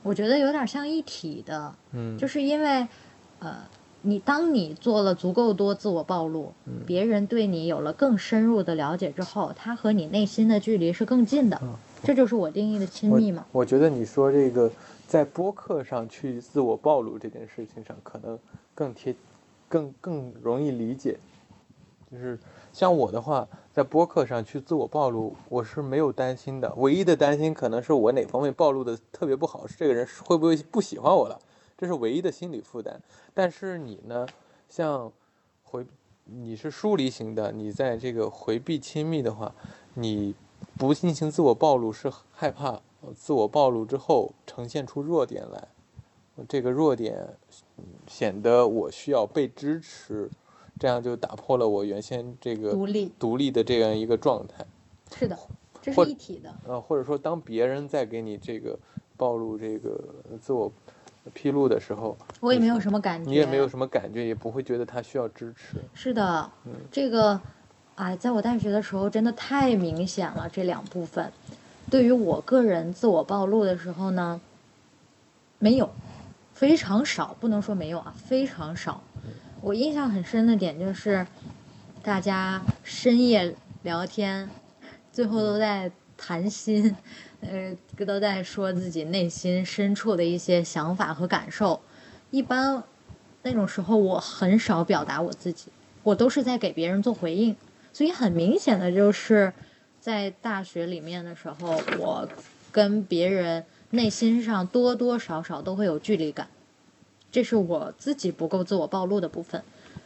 [0.02, 2.88] 我觉得有点像一体的，嗯，就是因为，
[3.40, 3.58] 呃，
[4.04, 13.46] 你当你做了足够多自我暴露，嗯别人对你有了更深入的了解之后，他和你内心的距离是更近的，嗯这就是我定义的亲密嘛。
[13.52, 14.72] 我觉得你说这个
[15.08, 18.38] 在播客上去自我暴露这件事情上，可能
[18.74, 19.16] 更贴，
[19.68, 21.18] 更更容易理解。
[22.10, 22.40] 就是
[22.72, 26.74] 像我的话，在播客上去自我暴露，我是没有担心的。
[26.78, 31.38] 唯一的担心可能是我哪方面暴露的特别不好，是这个人会不会不喜欢我了，
[31.78, 33.02] 这是唯一的心理负担。
[33.34, 34.26] 但是你呢，
[34.70, 35.12] 像
[35.64, 35.86] 回
[36.24, 39.54] 你是疏离型的，你在这个回避亲密的话，
[39.96, 40.34] 你
[40.78, 45.68] 不进行自我暴露是害怕呃自我暴露之后呈现出弱点来，
[46.36, 47.28] 呃这个弱点
[47.78, 50.30] 嗯显得我需要被支持，
[50.80, 54.66] 这样就打破了我原先这个独立独立的这样一个状态。
[55.16, 55.38] 是的，
[55.82, 56.54] 这是一体的。
[56.68, 58.78] 呃，或者说当别人在给你这个
[59.16, 60.00] 暴露这个
[60.42, 60.72] 自我
[61.34, 65.78] 披露的时候，我也没有什么感觉，你也没有什么感觉，也不会觉得他需要支持。
[65.94, 67.40] 是的，嗯这个，
[67.98, 71.34] 哎，在我大学的时候真的太明显了，这两部分。
[71.90, 74.40] 对于我个人自我暴露的时候呢，
[75.58, 75.90] 没有，
[76.54, 79.02] 非常少，不能说没有啊，非常少。
[79.62, 81.26] 我印象很深的点就是，
[82.04, 84.48] 大家深夜聊天，
[85.12, 86.96] 最后都在谈心，
[87.42, 91.82] 呃，都在说自己内心深处的一些想法和感受。
[92.30, 92.84] 一般
[93.42, 95.72] 那种时候，我很少表达我自己，
[96.04, 97.56] 我都是在给别人做回应。
[97.98, 99.52] 所以很明显的就是，
[100.00, 102.30] 在大学里面的时候，我
[102.72, 106.48] 跟别人内心上多多少少都会有距离感，
[107.32, 109.64] 这是我自己不够自我暴露的部分。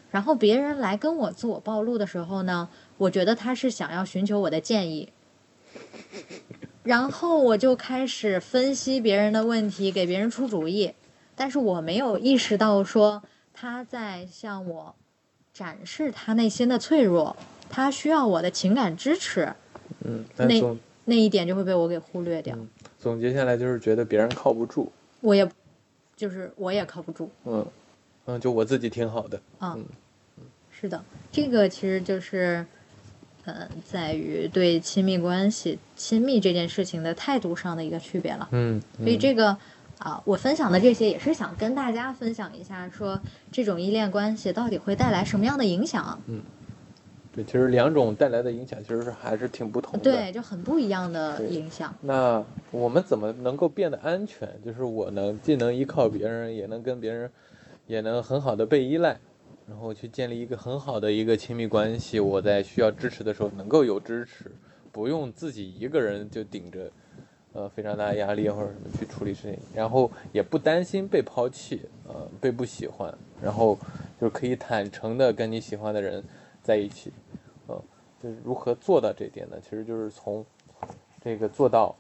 [0.10, 5.10] 然后别人来跟我自我暴露的时候呢，我觉得他是想要寻求我的建议，
[6.84, 10.94] 然后我就开始分析别人的问题，给别人出主意，
[11.36, 13.22] 但是我没有意识到说
[13.54, 14.96] 他在向我
[15.54, 17.36] 展示他内心的脆弱，
[17.72, 19.52] 他需要我的情感支持，
[20.04, 22.56] 嗯，但那那一点就会被我给忽略掉。
[22.56, 22.68] 嗯
[23.00, 24.92] 总结下来就是觉得别人靠不住。
[25.22, 25.50] 我也，
[26.16, 27.66] 就是我也靠不住嗯
[28.28, 29.42] 嗯，就我自己挺好的。
[29.58, 29.74] 啊。
[29.76, 29.86] 嗯
[30.70, 32.64] 是的，这个其实就是，
[33.46, 38.48] 呃，在于对亲密关系、亲密这件事情的态度上的一个区别了。
[38.52, 39.58] 嗯，所以这个
[39.98, 43.20] 啊、我分享的这些也是想跟大家分享一下，说
[43.52, 46.20] 这种依恋关系到底会带来什么样的影响。
[47.34, 50.00] 对，其实两种带来的影响其实是还是挺不同的。
[50.00, 51.96] 对，就很不一样的影响。
[52.02, 54.50] 那我们怎么能够变得安全？
[54.66, 57.32] 就是我能既能依靠别人，也能跟别人，
[57.88, 59.18] 也能很好的被依赖，
[59.66, 62.20] 然后去建立一个很好的一个亲密关系。
[62.20, 64.52] 我在需要支持的时候能够有支持，
[64.92, 66.92] 不用自己一个人就顶着，
[67.54, 73.80] 呃非常大的压力或者什么去处理事情，然后也不担心被抛弃，呃被不喜欢，然后
[74.20, 76.22] 就是可以坦诚的跟你喜欢的人
[76.64, 77.12] 在一起，
[77.68, 77.82] 呃，
[78.22, 79.58] 就是如何做到这点呢？
[79.62, 80.46] 其实就是从
[81.24, 81.96] 这个做到，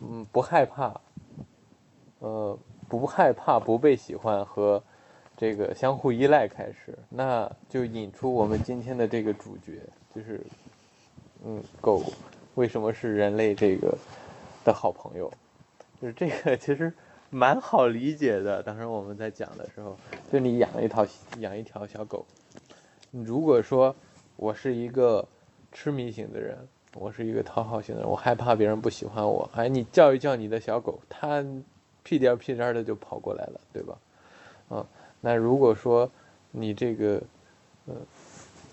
[0.00, 1.00] 嗯，不害怕，
[2.18, 4.82] 呃，不害怕不被喜欢和
[5.36, 9.80] 这个相互依赖开始，那就引出我们今天的这个主角，
[10.14, 10.40] 就是，
[11.44, 12.02] 嗯，狗
[12.54, 13.96] 为什么是人类这个
[14.64, 15.32] 的好朋友？
[16.00, 16.92] 就是这个其实
[17.30, 18.62] 蛮好理解的。
[18.62, 19.96] 当时我们在讲的时候，
[20.32, 21.06] 就你养一条
[21.38, 22.24] 养一条小狗，
[23.10, 23.94] 如果说
[24.36, 25.26] 我是一个
[25.72, 26.56] 痴迷型的人，
[26.94, 31.44] 我是一个讨好型的人，我害怕别人不喜欢我，哎，你叫一叫你的小狗，它
[32.02, 33.98] 屁颠儿屁颠儿的就跑过来了，对吧？
[34.70, 34.84] 嗯，
[35.20, 36.10] 那如果说
[36.50, 37.22] 你这个，
[37.86, 37.94] 呃，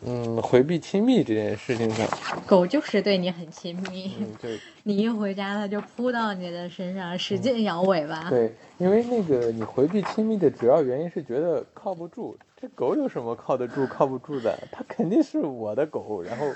[0.05, 2.07] 嗯，回避亲密这件事情上，
[2.45, 4.13] 狗就是对你很亲密，
[4.83, 8.29] 你一回家它就扑到你的身上，使劲摇尾巴。
[8.29, 12.37] 对，因为那个你回避亲密的主要原因是觉得靠不住。
[12.65, 14.58] 这狗有什么靠得住、靠不住的？
[14.71, 16.47] 它肯定是我的狗，然后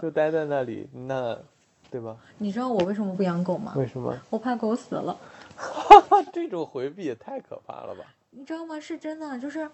[0.00, 1.38] 就待在那里，那
[1.88, 2.16] 对吧？
[2.38, 3.72] 你知道我为什么不养狗吗？
[3.76, 4.12] 为什么？
[4.30, 5.16] 我怕狗死了。
[5.54, 8.02] 哈哈这种回避也太可怕了吧？
[8.30, 8.80] 你知道吗？
[8.80, 9.70] 是真的，就是，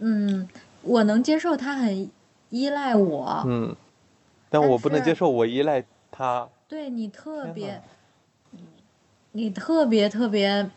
[0.00, 0.46] 嗯，
[0.82, 2.10] 我能接受它很
[2.50, 3.74] 依赖我，嗯，
[4.50, 6.46] 但但我不能接受我依赖它。
[6.68, 7.80] 对你特别，
[9.32, 10.70] 你特别特别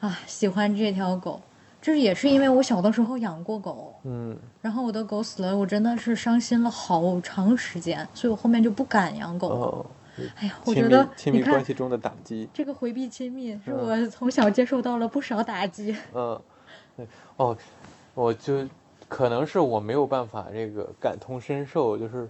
[0.00, 1.40] 啊喜欢这条狗，
[1.82, 9.56] 这也是因为我小的时候养过狗，嗯然后我的狗死了，我真的是伤心了好长时间，所以我后面就不敢养狗了。
[9.56, 9.86] 哦，
[10.36, 12.48] 哎呀，我觉得亲密关系中的打击。
[12.54, 15.96] 这个回避亲密，是嗯我从小接受到了不少打击。
[16.14, 16.40] 嗯，
[16.96, 17.04] 对，
[17.36, 17.56] 哦，
[18.14, 18.64] 我就
[19.08, 22.28] 可能是我没有办法这个感同身受，就是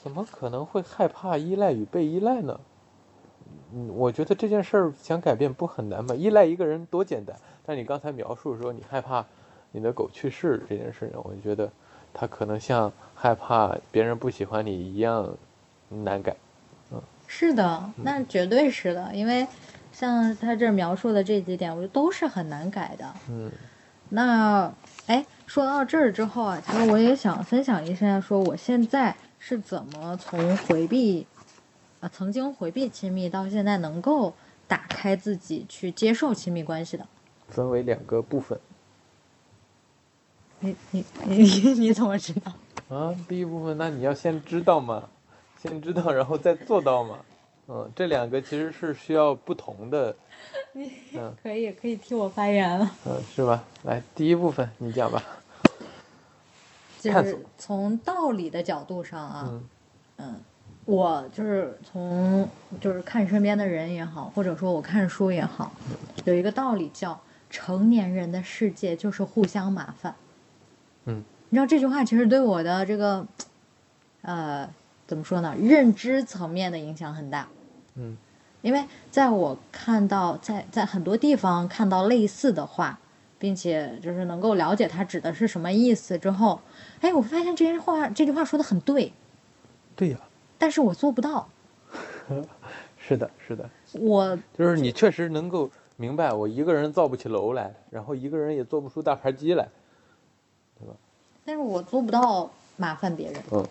[0.00, 2.56] 怎么可能会害怕依赖与被依赖呢？
[3.78, 6.14] 嗯，我觉得这件事儿想改变不很难吧？
[6.14, 7.36] 依赖一个人多简单，
[7.66, 9.22] 但你刚才描述说你害怕
[9.70, 11.70] 你的狗去世这件事情，我就觉得
[12.14, 15.30] 它可能像害怕别人不喜欢你一样
[15.90, 16.34] 难改。
[16.90, 19.46] 嗯是的，嗯那绝对是的，因为
[19.92, 23.12] 像他这儿描述的这几点，我觉得都是很难改的。
[23.28, 23.52] 嗯
[24.08, 24.72] 那
[25.06, 31.26] 哎，说到这儿之后啊，其实我也想分享一下，说我现在是怎么从回避，
[32.00, 34.32] 啊，曾经回避亲密，到现在能够
[34.68, 37.06] 打开自己去接受亲密关系的。
[37.48, 38.58] 分为两个部分
[40.60, 42.52] 你你你你你怎么知道？
[42.94, 43.14] 啊。
[43.28, 45.08] 第一部分，那你要先知道嘛，
[45.62, 47.18] 先知道，然后再做到嘛。
[47.68, 50.14] 嗯，这两个其实是需要不同的，
[50.74, 53.64] 嗯可以可以替我发言了，嗯，是吧？
[53.82, 55.22] 来，第一部分你讲吧。
[57.00, 59.64] 就是从道理的角度上啊，嗯
[60.16, 60.40] 嗯，
[60.84, 62.48] 我就是从
[62.80, 65.72] 就是看身边的人也好，或者说我看书也好，
[66.24, 70.14] 有一个道理叫成年人的世界就是互相麻烦。
[71.06, 73.26] 嗯，你知道这句话其实对我的这个，
[74.22, 74.68] 呃，
[75.06, 75.54] 怎么说呢？
[75.58, 77.48] 认知层面的影响很大。
[77.94, 78.16] 嗯，
[78.62, 82.98] 因为在我看到在在很多地方看到类似的话，
[83.38, 86.60] 并且就是能够了解它指的是什么意思之后，
[87.00, 89.12] 哎，我发现这些话这句话说的很对，
[89.94, 90.18] 对呀，
[90.58, 91.48] 但是我做不到。
[92.98, 99.68] 是的，是的，我就是你确实能够明白，我一个人造不起楼来，然后一个人也做不出大盘鸡来，
[100.78, 100.94] 对吧？
[101.44, 103.40] 但是我做不到麻烦别人。
[103.52, 103.64] 嗯，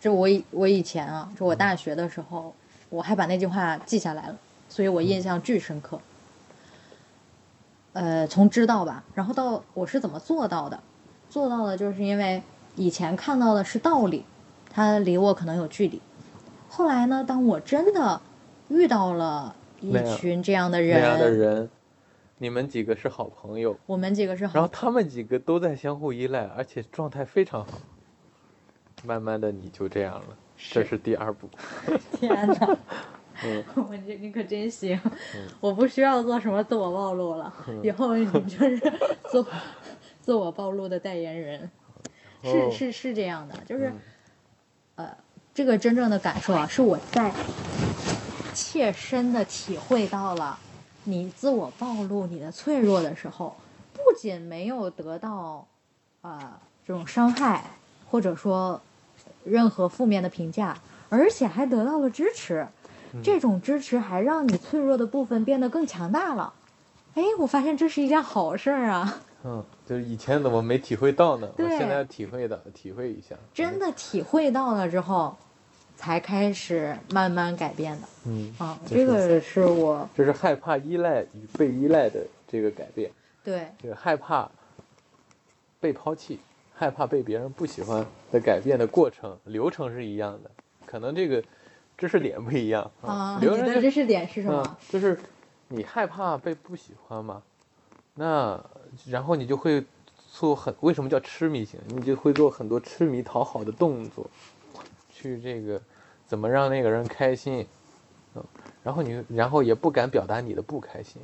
[0.00, 2.52] 这我以我以前啊，就我大学的时候，
[2.90, 4.36] 我还把那句话记下来了，
[4.68, 6.00] 所以我印象巨深刻。
[7.92, 10.82] 呃，从知道吧，然后到我是怎么做到的，
[11.30, 12.42] 做到的就是因为
[12.74, 14.24] 以前看到的是道理，
[14.72, 16.00] 它离我可能有距离。
[16.68, 18.20] 后来呢，当我真的
[18.68, 21.68] 遇到了一群这样的人那样的人，
[22.38, 27.78] 你们几个是好朋友，我们几个是然后，他们几个都在相互依赖，而且状态非常好。
[29.04, 31.48] 慢慢的你就这样了，这是是第二步。
[32.18, 32.78] 天哪！
[33.44, 34.98] 嗯， 我这你可真行，
[35.60, 38.78] 我不需要做什么自我暴露了，以后你就是
[39.30, 39.44] 做
[40.20, 41.68] 自我暴露的代言人，
[42.44, 43.98] 是哦是是这样的，就是、嗯
[44.96, 45.08] 呃，
[45.54, 47.32] 这个真正的感受啊，是我在
[48.54, 50.58] 切身的体会到了
[51.04, 53.56] 你自我暴露你的脆弱的时候，
[53.92, 55.66] 不仅没有得到
[56.20, 56.52] 啊、呃
[56.86, 57.64] 这种伤害，
[58.10, 58.80] 或者说
[59.44, 60.76] 任何负面的评价，
[61.08, 62.66] 而且还得到了支持。
[63.22, 66.52] 这种支持还让你脆弱的部分变得更强大了。
[67.14, 69.20] 哎，我发现这是一件好事儿啊！
[69.44, 71.48] 嗯， 就是以前怎么没体会到呢？
[71.56, 73.34] 我对现在要体会到，体会一下。
[73.52, 75.36] 真的体会到了之后，
[75.96, 78.08] 才开始慢慢改变的。
[78.26, 83.10] 嗯，啊，这个是我这是害怕依赖与被依赖的这个改变，
[83.42, 84.48] 对这个害怕
[85.80, 86.38] 被抛弃，
[86.74, 90.50] 害怕被别人不喜欢的改变的过程流程是一样的，
[90.86, 91.42] 可能这个
[91.98, 93.38] 知识点不一样啊。
[93.40, 95.18] 流程的知识点是什么嗯？，就是
[95.68, 97.42] 你害怕被不喜欢吗，
[98.14, 98.64] 那
[99.08, 99.84] 然后你就会
[100.30, 101.78] 做很为什么叫痴迷型？
[101.88, 104.26] 你就会做很多痴迷讨好的动作，
[105.10, 105.80] 去这个
[106.26, 107.66] 怎么让那个人开心，
[108.34, 108.42] 嗯，
[108.82, 111.20] 然后你然后也不敢表达你的不开心，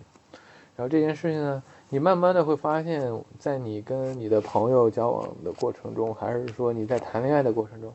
[0.76, 7.94] 然后这件事情呢，你慢慢的会发现，在你跟你的朋友交往的过程中，还是说你在谈恋爱的过程中，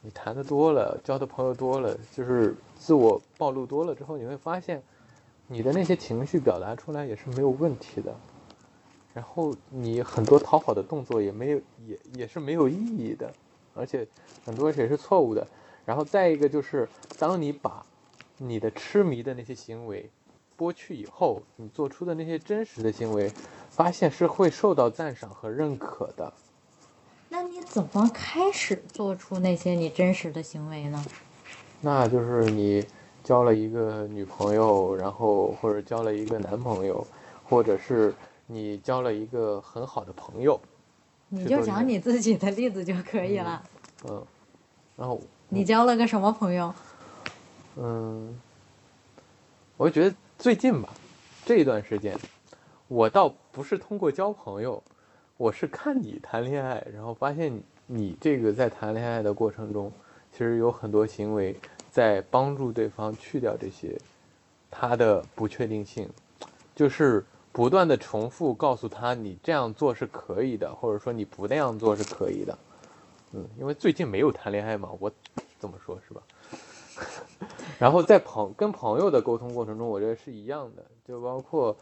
[0.00, 4.82] 你谈的多了，交的朋友多了，就是自我暴露多了之后，你会发现，
[5.48, 8.14] 你的那些情绪表达出来也是没有问题的，
[9.14, 13.32] 然后你很多讨好的动作也没有，也也是没有意义的，
[13.74, 14.06] 而且
[14.44, 15.46] 很多也是错误的。
[15.84, 17.84] 然后再一个就是，当你把
[18.38, 20.08] 你的痴迷的那些行为
[20.56, 23.30] 剥去以后，你做出的那些真实的行为，
[23.68, 26.32] 发现是会受到赞赏和认可的。
[27.28, 31.04] 那你怎么开始做出那些你真实的行为呢？
[31.80, 32.84] 那就是你
[33.24, 37.04] 交了一个女朋友，然后或者交了一个男朋友，
[37.48, 38.14] 或者是
[38.46, 40.60] 你交了一个很好的朋友，
[41.28, 43.62] 你就讲你自己的例子就可以了。
[44.08, 44.22] 嗯，
[44.96, 46.74] 然后你交了个什么朋友？
[47.76, 48.38] 嗯，
[49.76, 50.88] 我觉得最近吧，
[51.46, 52.18] 这一段时间，
[52.88, 54.82] 我倒不是通过交朋友，
[55.36, 59.90] 我是看你谈恋爱，然后发现你你这个在谈恋爱的过程中，
[60.32, 61.56] 其实有很多行为
[61.90, 63.98] 在帮助对方去掉这些
[64.70, 66.08] 他的不确定性，
[66.74, 72.58] 就是不断的重复告诉他你这样做是可以的，或者说你不那样做是可以的。
[73.32, 75.10] 嗯，因为最近没有谈恋爱嘛，我
[75.58, 76.22] 怎么说是吧？
[77.78, 81.76] 然后在朋跟朋友的沟通过程中，我觉得是一样的，就包括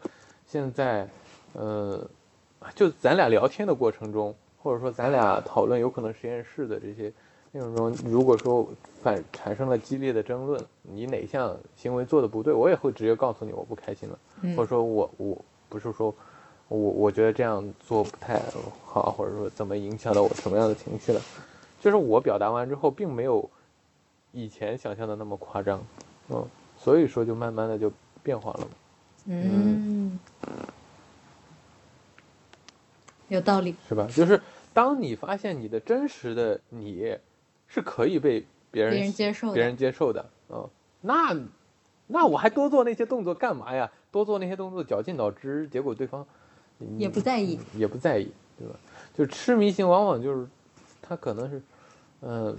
[0.45, 1.07] 现在，
[1.53, 2.05] 呃，
[2.75, 7.11] 就咱俩聊天的过程中，或者说咱俩讨论有可能实验室的这些
[7.51, 8.67] 内容中，如果说
[9.01, 16.13] 反产生了激烈的争论，你哪项行为做的不对，我也会直接告诉你我不开心了，嗯或者说我我不是说
[16.67, 18.41] 我我觉得这样做不太
[18.85, 21.21] 好，或者说怎么影响到我什么样的情绪了，
[21.79, 23.49] 就是我表达完之后，并没有
[24.33, 25.81] 以前想象的那么夸张，
[26.29, 26.45] 嗯，
[26.77, 27.89] 所以说就慢慢的就
[28.21, 28.67] 变化了。
[29.27, 30.19] 嗯，
[33.29, 33.73] 有道理。
[33.87, 34.05] 是吧？
[34.13, 34.41] 就是
[34.73, 37.17] 当你发现你的真实的你
[37.67, 40.69] 是可以被别人别人接受别人接受的，嗯，
[40.99, 41.37] 那
[42.07, 43.89] 那我还多做那些动作干嘛呀？
[44.11, 46.25] 多做那些动作绞尽脑汁，结果对方
[46.97, 48.75] 也不在意，也不在意，对吧？
[49.15, 50.47] 就痴迷型往往就是
[51.01, 51.61] 他可能是
[52.21, 52.55] 嗯、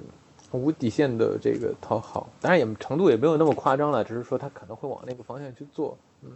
[0.50, 6.30] 无底线的这个讨好，当然也程度也没有那么夸张了，只是说他可能会往那个方向去做，嗯。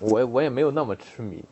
[0.00, 1.42] 我我也没有那么痴迷，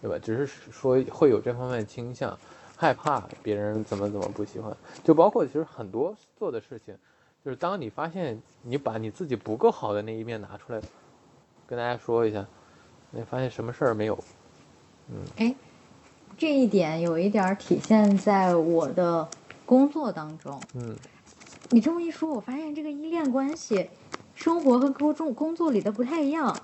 [0.00, 0.18] 对吧？
[0.20, 2.36] 只是说会有这方面倾向，
[2.76, 6.96] 害怕别人怎么怎么不喜欢，就包括其实很多做的事情，
[7.44, 10.80] 就是当你发现你把你自己不够好的那一面拿出来，
[11.64, 12.44] 跟大家说一下，
[13.14, 14.18] 你发现什么事儿没有？
[15.10, 15.54] 嗯哎，
[16.38, 19.28] 这一点有一点儿体现在我的
[19.66, 20.58] 工作当中。
[20.74, 20.96] 嗯
[21.70, 23.88] 你这么一说，我发现这个依恋关系，
[24.34, 26.58] 生活和工作工作里的不太一样。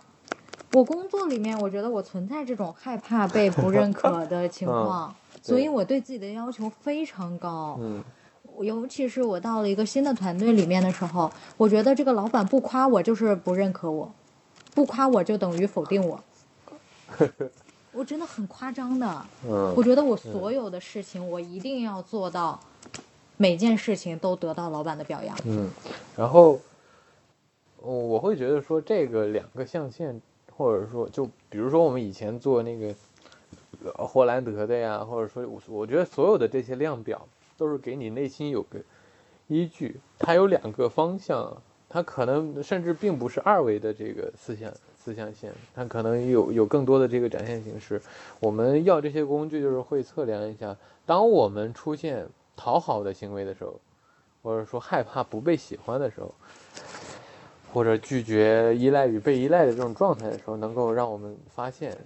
[0.72, 7.76] 我工作里面，我觉得我存在这种害怕被不认可的 情况，所以我对自己的要求非常高。
[7.80, 8.02] 嗯
[8.60, 14.12] 尤其是我到了一个新的团队里面的时候，我觉得这个老板不夸我就是不认可我，
[14.74, 16.20] 不夸我就等于否定我。
[17.92, 19.06] 我真的很夸张的，
[19.46, 22.60] 我嗯觉得我所有的事情，我一定要做到，
[23.36, 25.36] 每件事情都得到老板的表扬。
[25.44, 25.68] 嗯，
[26.16, 26.60] 然后
[27.78, 30.20] 我我会觉得说这个两个象限，
[30.54, 32.94] 或者说就比如说我们以前做那个
[33.82, 38.78] 呃霍兰德的呀，或者说我我觉得所有的这些量表都是给你内心有个
[39.48, 41.56] 依据，它有两个方向，
[41.88, 44.70] 它可能甚至并不是二维的这个四象
[45.08, 47.98] 四象限，它可能有有更多的这个展现形式。
[48.40, 53.80] 我们要这些工具，就是会测量一下，当我们出现讨好的行为的时候，
[54.42, 56.34] 或者说害怕不被喜欢的时候，
[57.72, 61.96] 或者拒绝依赖与被依赖的这种状态的时候，能够让我们发现，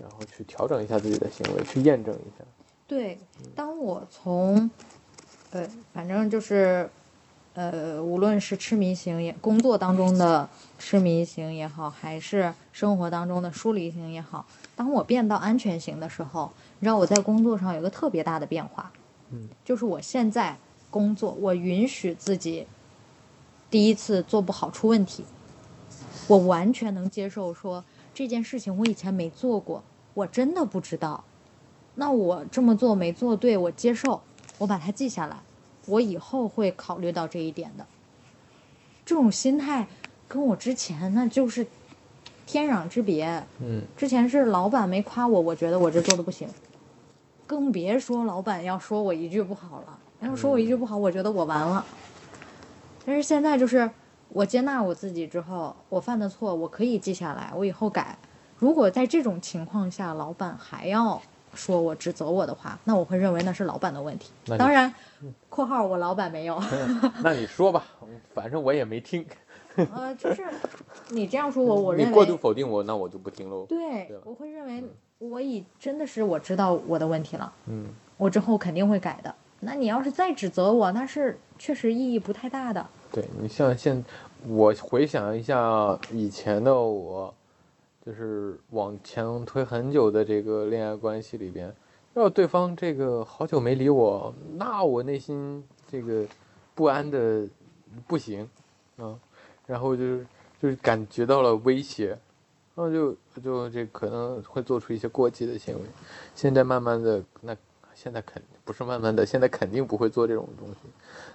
[0.00, 2.44] 然后去调整一下自己的行为，去验证一下。
[2.86, 3.18] 对，
[3.56, 4.70] 当我从，
[5.50, 6.88] 呃，反正就是，
[7.54, 14.44] 呃，无论是痴迷型也，工作当中的痴迷型也好，还是生活当中的疏离型也好，
[14.74, 16.50] 当我变到安全型的时候，
[16.80, 18.90] 你知道我在工作上有个特别大的变化，
[19.30, 20.56] 嗯，就是我现在
[20.90, 22.66] 工作，我允许自己
[23.70, 25.24] 第一次做不好出问题，
[26.26, 29.84] 我完全能接受说这件事情我以前没做过，
[30.14, 31.22] 我真的不知道。
[31.94, 34.20] 那我这么做没做对，我接受，
[34.58, 35.36] 我把它记下来，
[35.86, 37.86] 我以后会考虑到这一点的。
[39.04, 39.86] 这种心态
[40.26, 41.66] 跟我之前那就是
[42.46, 43.44] 天壤之别。
[43.60, 46.48] 嗯之前是老板没夸我，我觉得我这做的不行，
[47.46, 49.98] 更别说老板要说我一句不好了。
[50.20, 51.84] 要说我一句不好，我觉得我完了。
[53.04, 53.90] 但是现在就是
[54.30, 58.16] 我接纳我自己之后，我犯的错我可以记下来，我以后改。
[58.56, 61.20] 如果在这种情况下，老板还要
[61.54, 64.30] 说我指责我的话，那我会认为那是老板的问题。
[64.58, 64.92] 当然
[65.48, 66.60] ，（括号我老板没有
[67.22, 67.84] ）那你说吧，
[68.34, 69.24] 反正我也没听。
[69.92, 70.44] 呃，就是
[71.08, 73.66] 你这样说我，我认为你过度否定我，那我就不听喽。
[73.68, 74.84] 对对，我会认为
[75.18, 77.86] 我已真的是我知道我的问题了，嗯
[78.16, 79.34] 我之后肯定会改的。
[79.60, 82.86] 那你要是再指责我，那是确实意义不太大的。
[83.10, 84.04] 对你像现，
[84.46, 87.34] 我回想一下以前的我，
[88.04, 91.74] 就是往前推很久的这个恋爱关系里边，
[92.14, 96.26] 要对方这个好久没理我，那我内心这个
[96.74, 97.48] 不安的
[98.06, 98.48] 不行，
[98.98, 99.18] 啊，
[99.66, 100.26] 然后就是
[100.60, 102.08] 就是感觉到了威胁，
[102.74, 105.80] 然后就就这可能会做出一些过激的行为。
[106.34, 107.56] 现在慢慢的，那
[107.94, 110.76] 现在肯不是慢慢的，现在肯定不会做这种东西。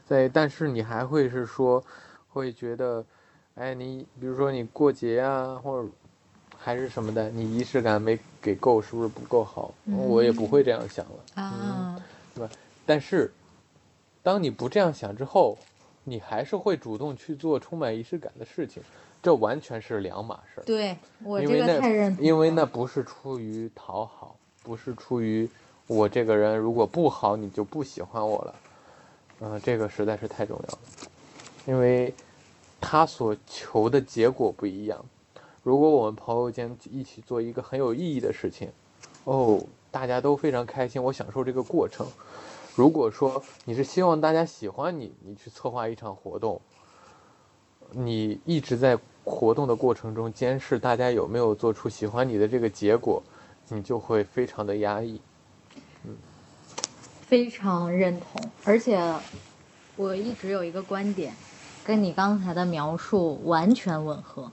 [0.05, 1.83] 在，但是你还会是说，
[2.29, 3.03] 会觉得，
[3.55, 5.87] 哎，你比如说你过节啊，或者
[6.61, 9.73] 还是什么的，你仪式感没给够，是不是不够好？
[9.85, 11.41] 我也不会这样想了。
[11.41, 12.03] 啊，
[12.85, 13.31] 但是，
[14.21, 15.57] 当你不这样想之后，
[16.03, 18.83] 你还是会主动去做充满仪式感的事情，
[19.23, 20.63] 这完全是两码事儿。
[20.65, 22.27] 对我这个因为那太认同了。
[22.27, 25.49] 因为那不是出于讨好，不是出于
[25.87, 28.55] 我这个人如果不好你就不喜欢我了，
[29.39, 30.79] 嗯、这个实在是太重要了，
[31.65, 32.13] 因为
[32.81, 35.03] 他所求的结果不一样。
[35.63, 38.71] 如果我们朋友间一起做一个很有意义的事情，
[39.25, 42.07] 哦，大家都非常开心，我享受这个过程。
[42.75, 46.61] 如果说你是希望大家喜欢你，你去策划一场活动，
[47.91, 53.21] 你一直在活动的过程中监视大家有没有做出喜欢你的这个结果，
[53.67, 55.21] 你就会非常的压抑。
[56.05, 56.15] 嗯
[57.27, 58.99] 非常认同，而且
[59.95, 61.31] 我一直有一个观点，
[61.83, 64.51] 跟你刚才的描述完全吻合，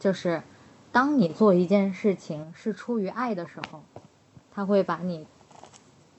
[0.00, 0.42] 就是
[0.90, 3.82] 当你做一件事情是出于爱的时候，
[4.52, 5.26] 它会把你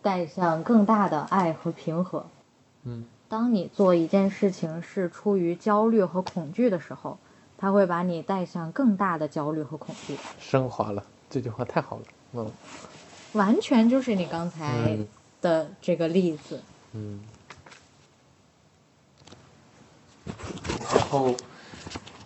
[0.02, 2.24] 带向更大的爱和平和；
[2.84, 7.18] 嗯当你做一件事情是出于焦虑和恐惧的时候，
[7.58, 10.18] 它会把你带向更大的焦虑和恐惧。
[10.40, 12.04] 升华了，这句话太好了。
[12.34, 12.52] 嗯
[13.34, 15.08] 完全就是你刚才嗯
[15.42, 16.62] 的这个例子。
[16.94, 17.22] 嗯。
[20.94, 21.34] 然后，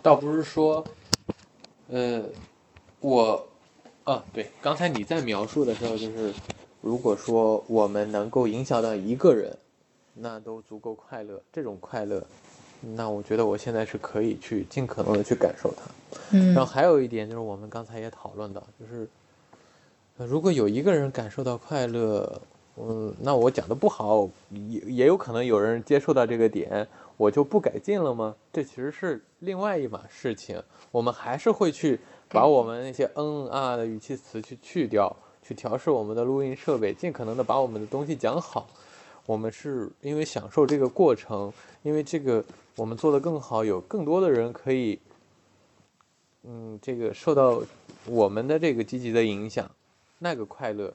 [0.02, 0.84] 倒不是说，
[1.88, 2.22] 呃，
[3.00, 3.46] 我，
[4.04, 6.34] 啊，对，刚才你在描述的时候，就是
[6.80, 9.56] 如果说我们能够影响到一个人，
[10.14, 11.40] 那都足够快乐。
[11.52, 12.24] 这种快乐，
[12.80, 15.82] 那我觉得我现在是可以去尽可能的去感受它。
[16.30, 19.08] 嗯然后还有一点就是，我们刚才也讨论到，就是，
[20.16, 22.40] 呃如果有一个人感受到快乐，
[22.78, 26.86] 嗯，那我讲的不好，也也有可能有人接受到这个点，
[27.16, 28.34] 我就不改进了吗？
[28.52, 31.98] 这其实是另外一码事情，我们还是会去
[32.28, 38.66] 把我们那些嗯啊的语气词去去掉，去调试我们的录音设备，尽可能的把我们的东西讲好。
[39.24, 41.52] 我们是因为享受这个过程，
[41.82, 42.44] 因为这个
[42.76, 44.98] 我们做得更好，有更多的人可以。
[46.48, 47.60] 嗯，这个受到
[48.04, 49.68] 我们的这个积极的影响，
[50.20, 50.92] 那个快乐，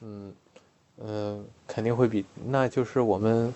[0.00, 0.32] 嗯，
[0.98, 3.52] 呃，肯定会比那就是我们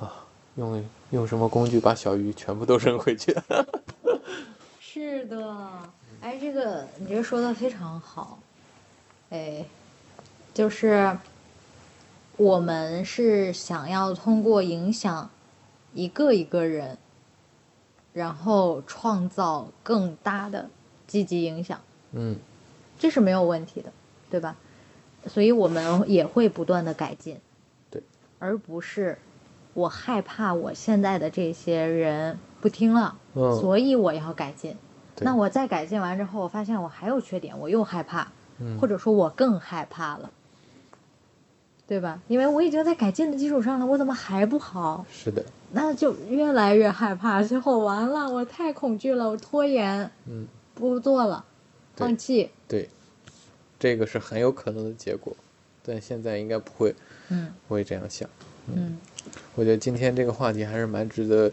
[0.00, 0.24] 啊，
[0.56, 3.34] 用用什么工具把小鱼全部都扔回去？
[4.80, 5.56] 是的，
[6.20, 8.38] 哎，这个你这个说的非常好，
[9.30, 9.64] 哎，
[10.52, 11.16] 就是
[12.36, 15.30] 我们是想要通过影响
[15.94, 16.98] 一个一个人，
[18.12, 20.68] 然后创造更大的
[21.06, 21.80] 积极影响，
[22.12, 22.36] 嗯，
[22.98, 23.92] 这是没有问题的，
[24.30, 24.56] 对吧？
[25.26, 27.38] 所以我们也会不断的改进，
[27.90, 28.02] 对，
[28.38, 29.18] 而不是
[29.78, 34.76] 我害怕我现在的这些人不听了，嗯所以我要改进。
[35.20, 38.26] 那我再改进完之后，我发现我还有缺点，我又害怕，
[38.58, 40.30] 嗯或者说我更害怕了，
[41.86, 42.20] 对吧？
[42.26, 45.06] 因为我已经在改进的基础上了，我怎么还不好？
[45.10, 51.44] 是的，那就越来越害怕，最后完了，我太恐惧了，我拖延，嗯，不做了，
[51.94, 52.50] 放弃。
[52.66, 52.88] 对，
[53.78, 55.36] 这个是很有可能的结果，
[55.84, 56.94] 但现在应该不会
[57.28, 58.28] 嗯不会这样想。
[58.28, 58.47] 嗯
[59.54, 61.50] 我觉得今天这个话题还是蛮值得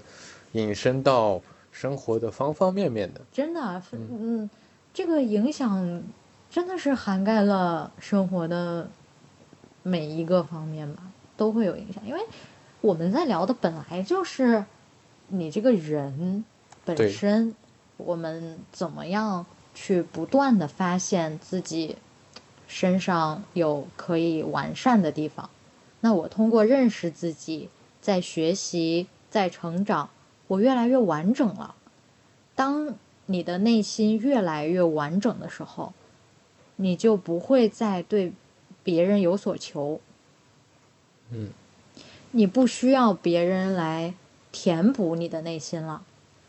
[0.52, 1.42] 引申到
[1.72, 3.22] 生活的方方面面的。
[3.32, 4.50] 真的，嗯，
[4.94, 6.04] 这个影响
[6.50, 8.88] 真的是涵盖了生活的
[9.84, 11.04] 每一个方面吧，
[11.36, 12.06] 都会有影响。
[12.08, 12.22] 因为
[12.82, 14.64] 我们在聊的本来就是
[15.28, 16.46] 你这个人
[16.86, 17.56] 本身，
[17.98, 21.98] 我们怎么样去不断的发现自己
[22.68, 25.50] 身上有可以完善的地方。
[26.06, 27.68] 那我通过认识自己，
[28.00, 30.12] 在学习，在成长，
[30.46, 31.74] 我越来越完整了。
[32.54, 32.94] 当
[33.26, 35.94] 你的内心越来越完整的时候，
[36.76, 38.32] 你就不会再对
[38.84, 40.00] 别人有所求，
[41.32, 41.50] 嗯，
[42.30, 44.14] 你不需要别人来
[44.52, 46.04] 填补你的内心了。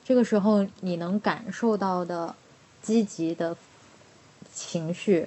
[0.04, 2.34] 这个时候，你能感受到的
[2.82, 3.56] 积极的
[4.52, 5.26] 情绪，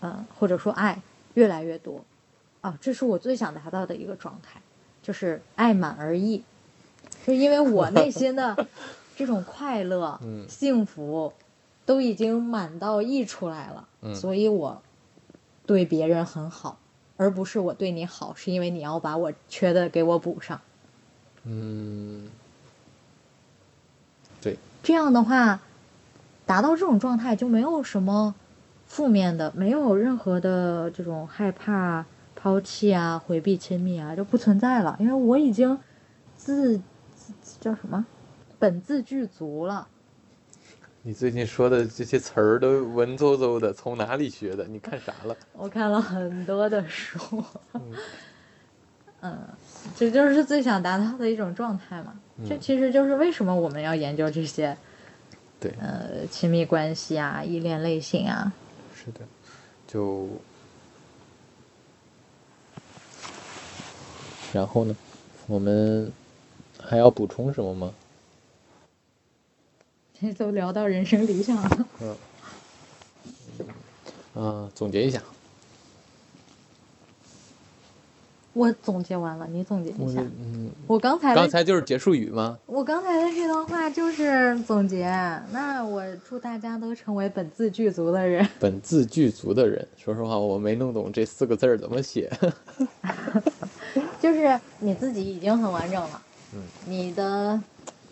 [0.00, 1.00] 呃，或者说爱
[1.32, 2.04] 越来越多。
[2.60, 4.60] 啊，这是我最想达到的一个状态，
[5.02, 6.42] 就是爱满而溢。
[7.24, 8.66] 是因为我 内心的
[9.16, 11.32] 这种快乐、 嗯幸福
[11.84, 14.82] 都已经满到溢出来了，嗯所以我
[15.64, 16.78] 对别人很好，
[17.16, 20.60] 而不是我对你好，是因为你要把我缺的给我补上。
[21.44, 22.28] 嗯，
[24.40, 25.60] 对，这样的话，
[26.44, 28.34] 达到这种状态就没有什么
[28.86, 32.04] 负面的，没有任何的这种害怕、
[32.46, 34.96] 抛弃啊、回避亲密啊，就不存在了。
[35.00, 35.76] 因为我已经
[36.36, 36.78] 自
[37.12, 38.06] 自叫什么，
[38.56, 39.88] 本自具足了。
[41.02, 44.62] 你最近说的这些词儿都文绉绉的，从哪里学的？
[44.66, 45.36] 你看啥了？
[45.54, 47.18] 我看了很多的书，
[49.22, 49.36] 嗯，
[49.96, 52.14] 这就是最想达到的一种状态嘛。
[52.48, 54.76] 这嗯其实就是为什么我们要研究这些，
[55.58, 58.52] 对，呃，亲密关系啊、依恋类型啊。
[58.94, 59.22] 是的，
[59.88, 60.28] 就，
[64.56, 64.96] 然后呢，
[65.48, 66.10] 我们
[66.80, 67.92] 还要补充什么吗？
[70.18, 71.86] 这都聊到人生理想了。
[72.00, 72.16] 嗯，
[74.34, 75.22] 嗯、总结一下，
[78.56, 80.18] 我总结完了，你总结一下。
[80.40, 82.58] 嗯，我刚才刚才就是结束语吗？
[82.64, 85.04] 我刚才的这段话就是总结。
[85.52, 88.48] 那我祝大家都成为本自具足的人。
[88.58, 92.32] 本自具足的人，说实话，我没弄懂这四个字儿怎么写。
[94.18, 96.22] 就是你自己已经很完整了，
[96.54, 97.60] 嗯，你的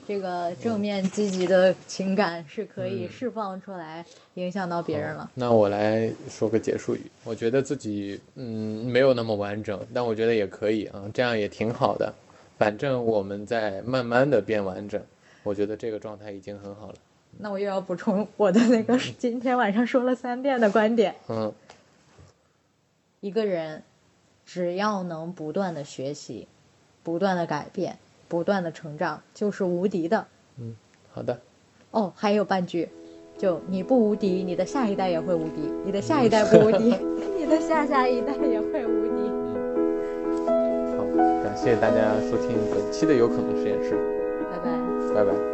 [0.07, 5.31] 这个正面积极的情感是可以嗯释放出来，影响到别人了。
[5.35, 7.01] 那我来说个结束语。
[7.25, 12.13] 我觉得自己嗯没有那么完整，但我觉得也可以啊，这样也挺好的。
[12.59, 15.03] 反正我们在慢慢的变完整，
[15.43, 16.95] 我觉得这个状态已经很好了。
[17.39, 21.53] 那我又要补充我的那个今天晚上说了三遍的观点：嗯
[23.21, 23.83] 一个人
[24.47, 26.47] 只要能不断的学习，
[27.03, 27.99] 不断的改变，
[28.35, 30.27] 不断的成长，就是无敌的。
[30.59, 30.75] 嗯
[31.13, 31.39] 好的，
[31.93, 32.89] 哦，还有半句，
[33.39, 36.97] 就你不无敌，你的下一代也会无敌，你的下一代不无敌，
[37.39, 39.23] 你的下下一代也会无敌。
[40.49, 41.05] 嗯好，
[41.45, 43.97] 感谢大家收听本期的有可能实验室，
[44.51, 44.65] 拜拜。
[45.15, 45.54] 拜拜。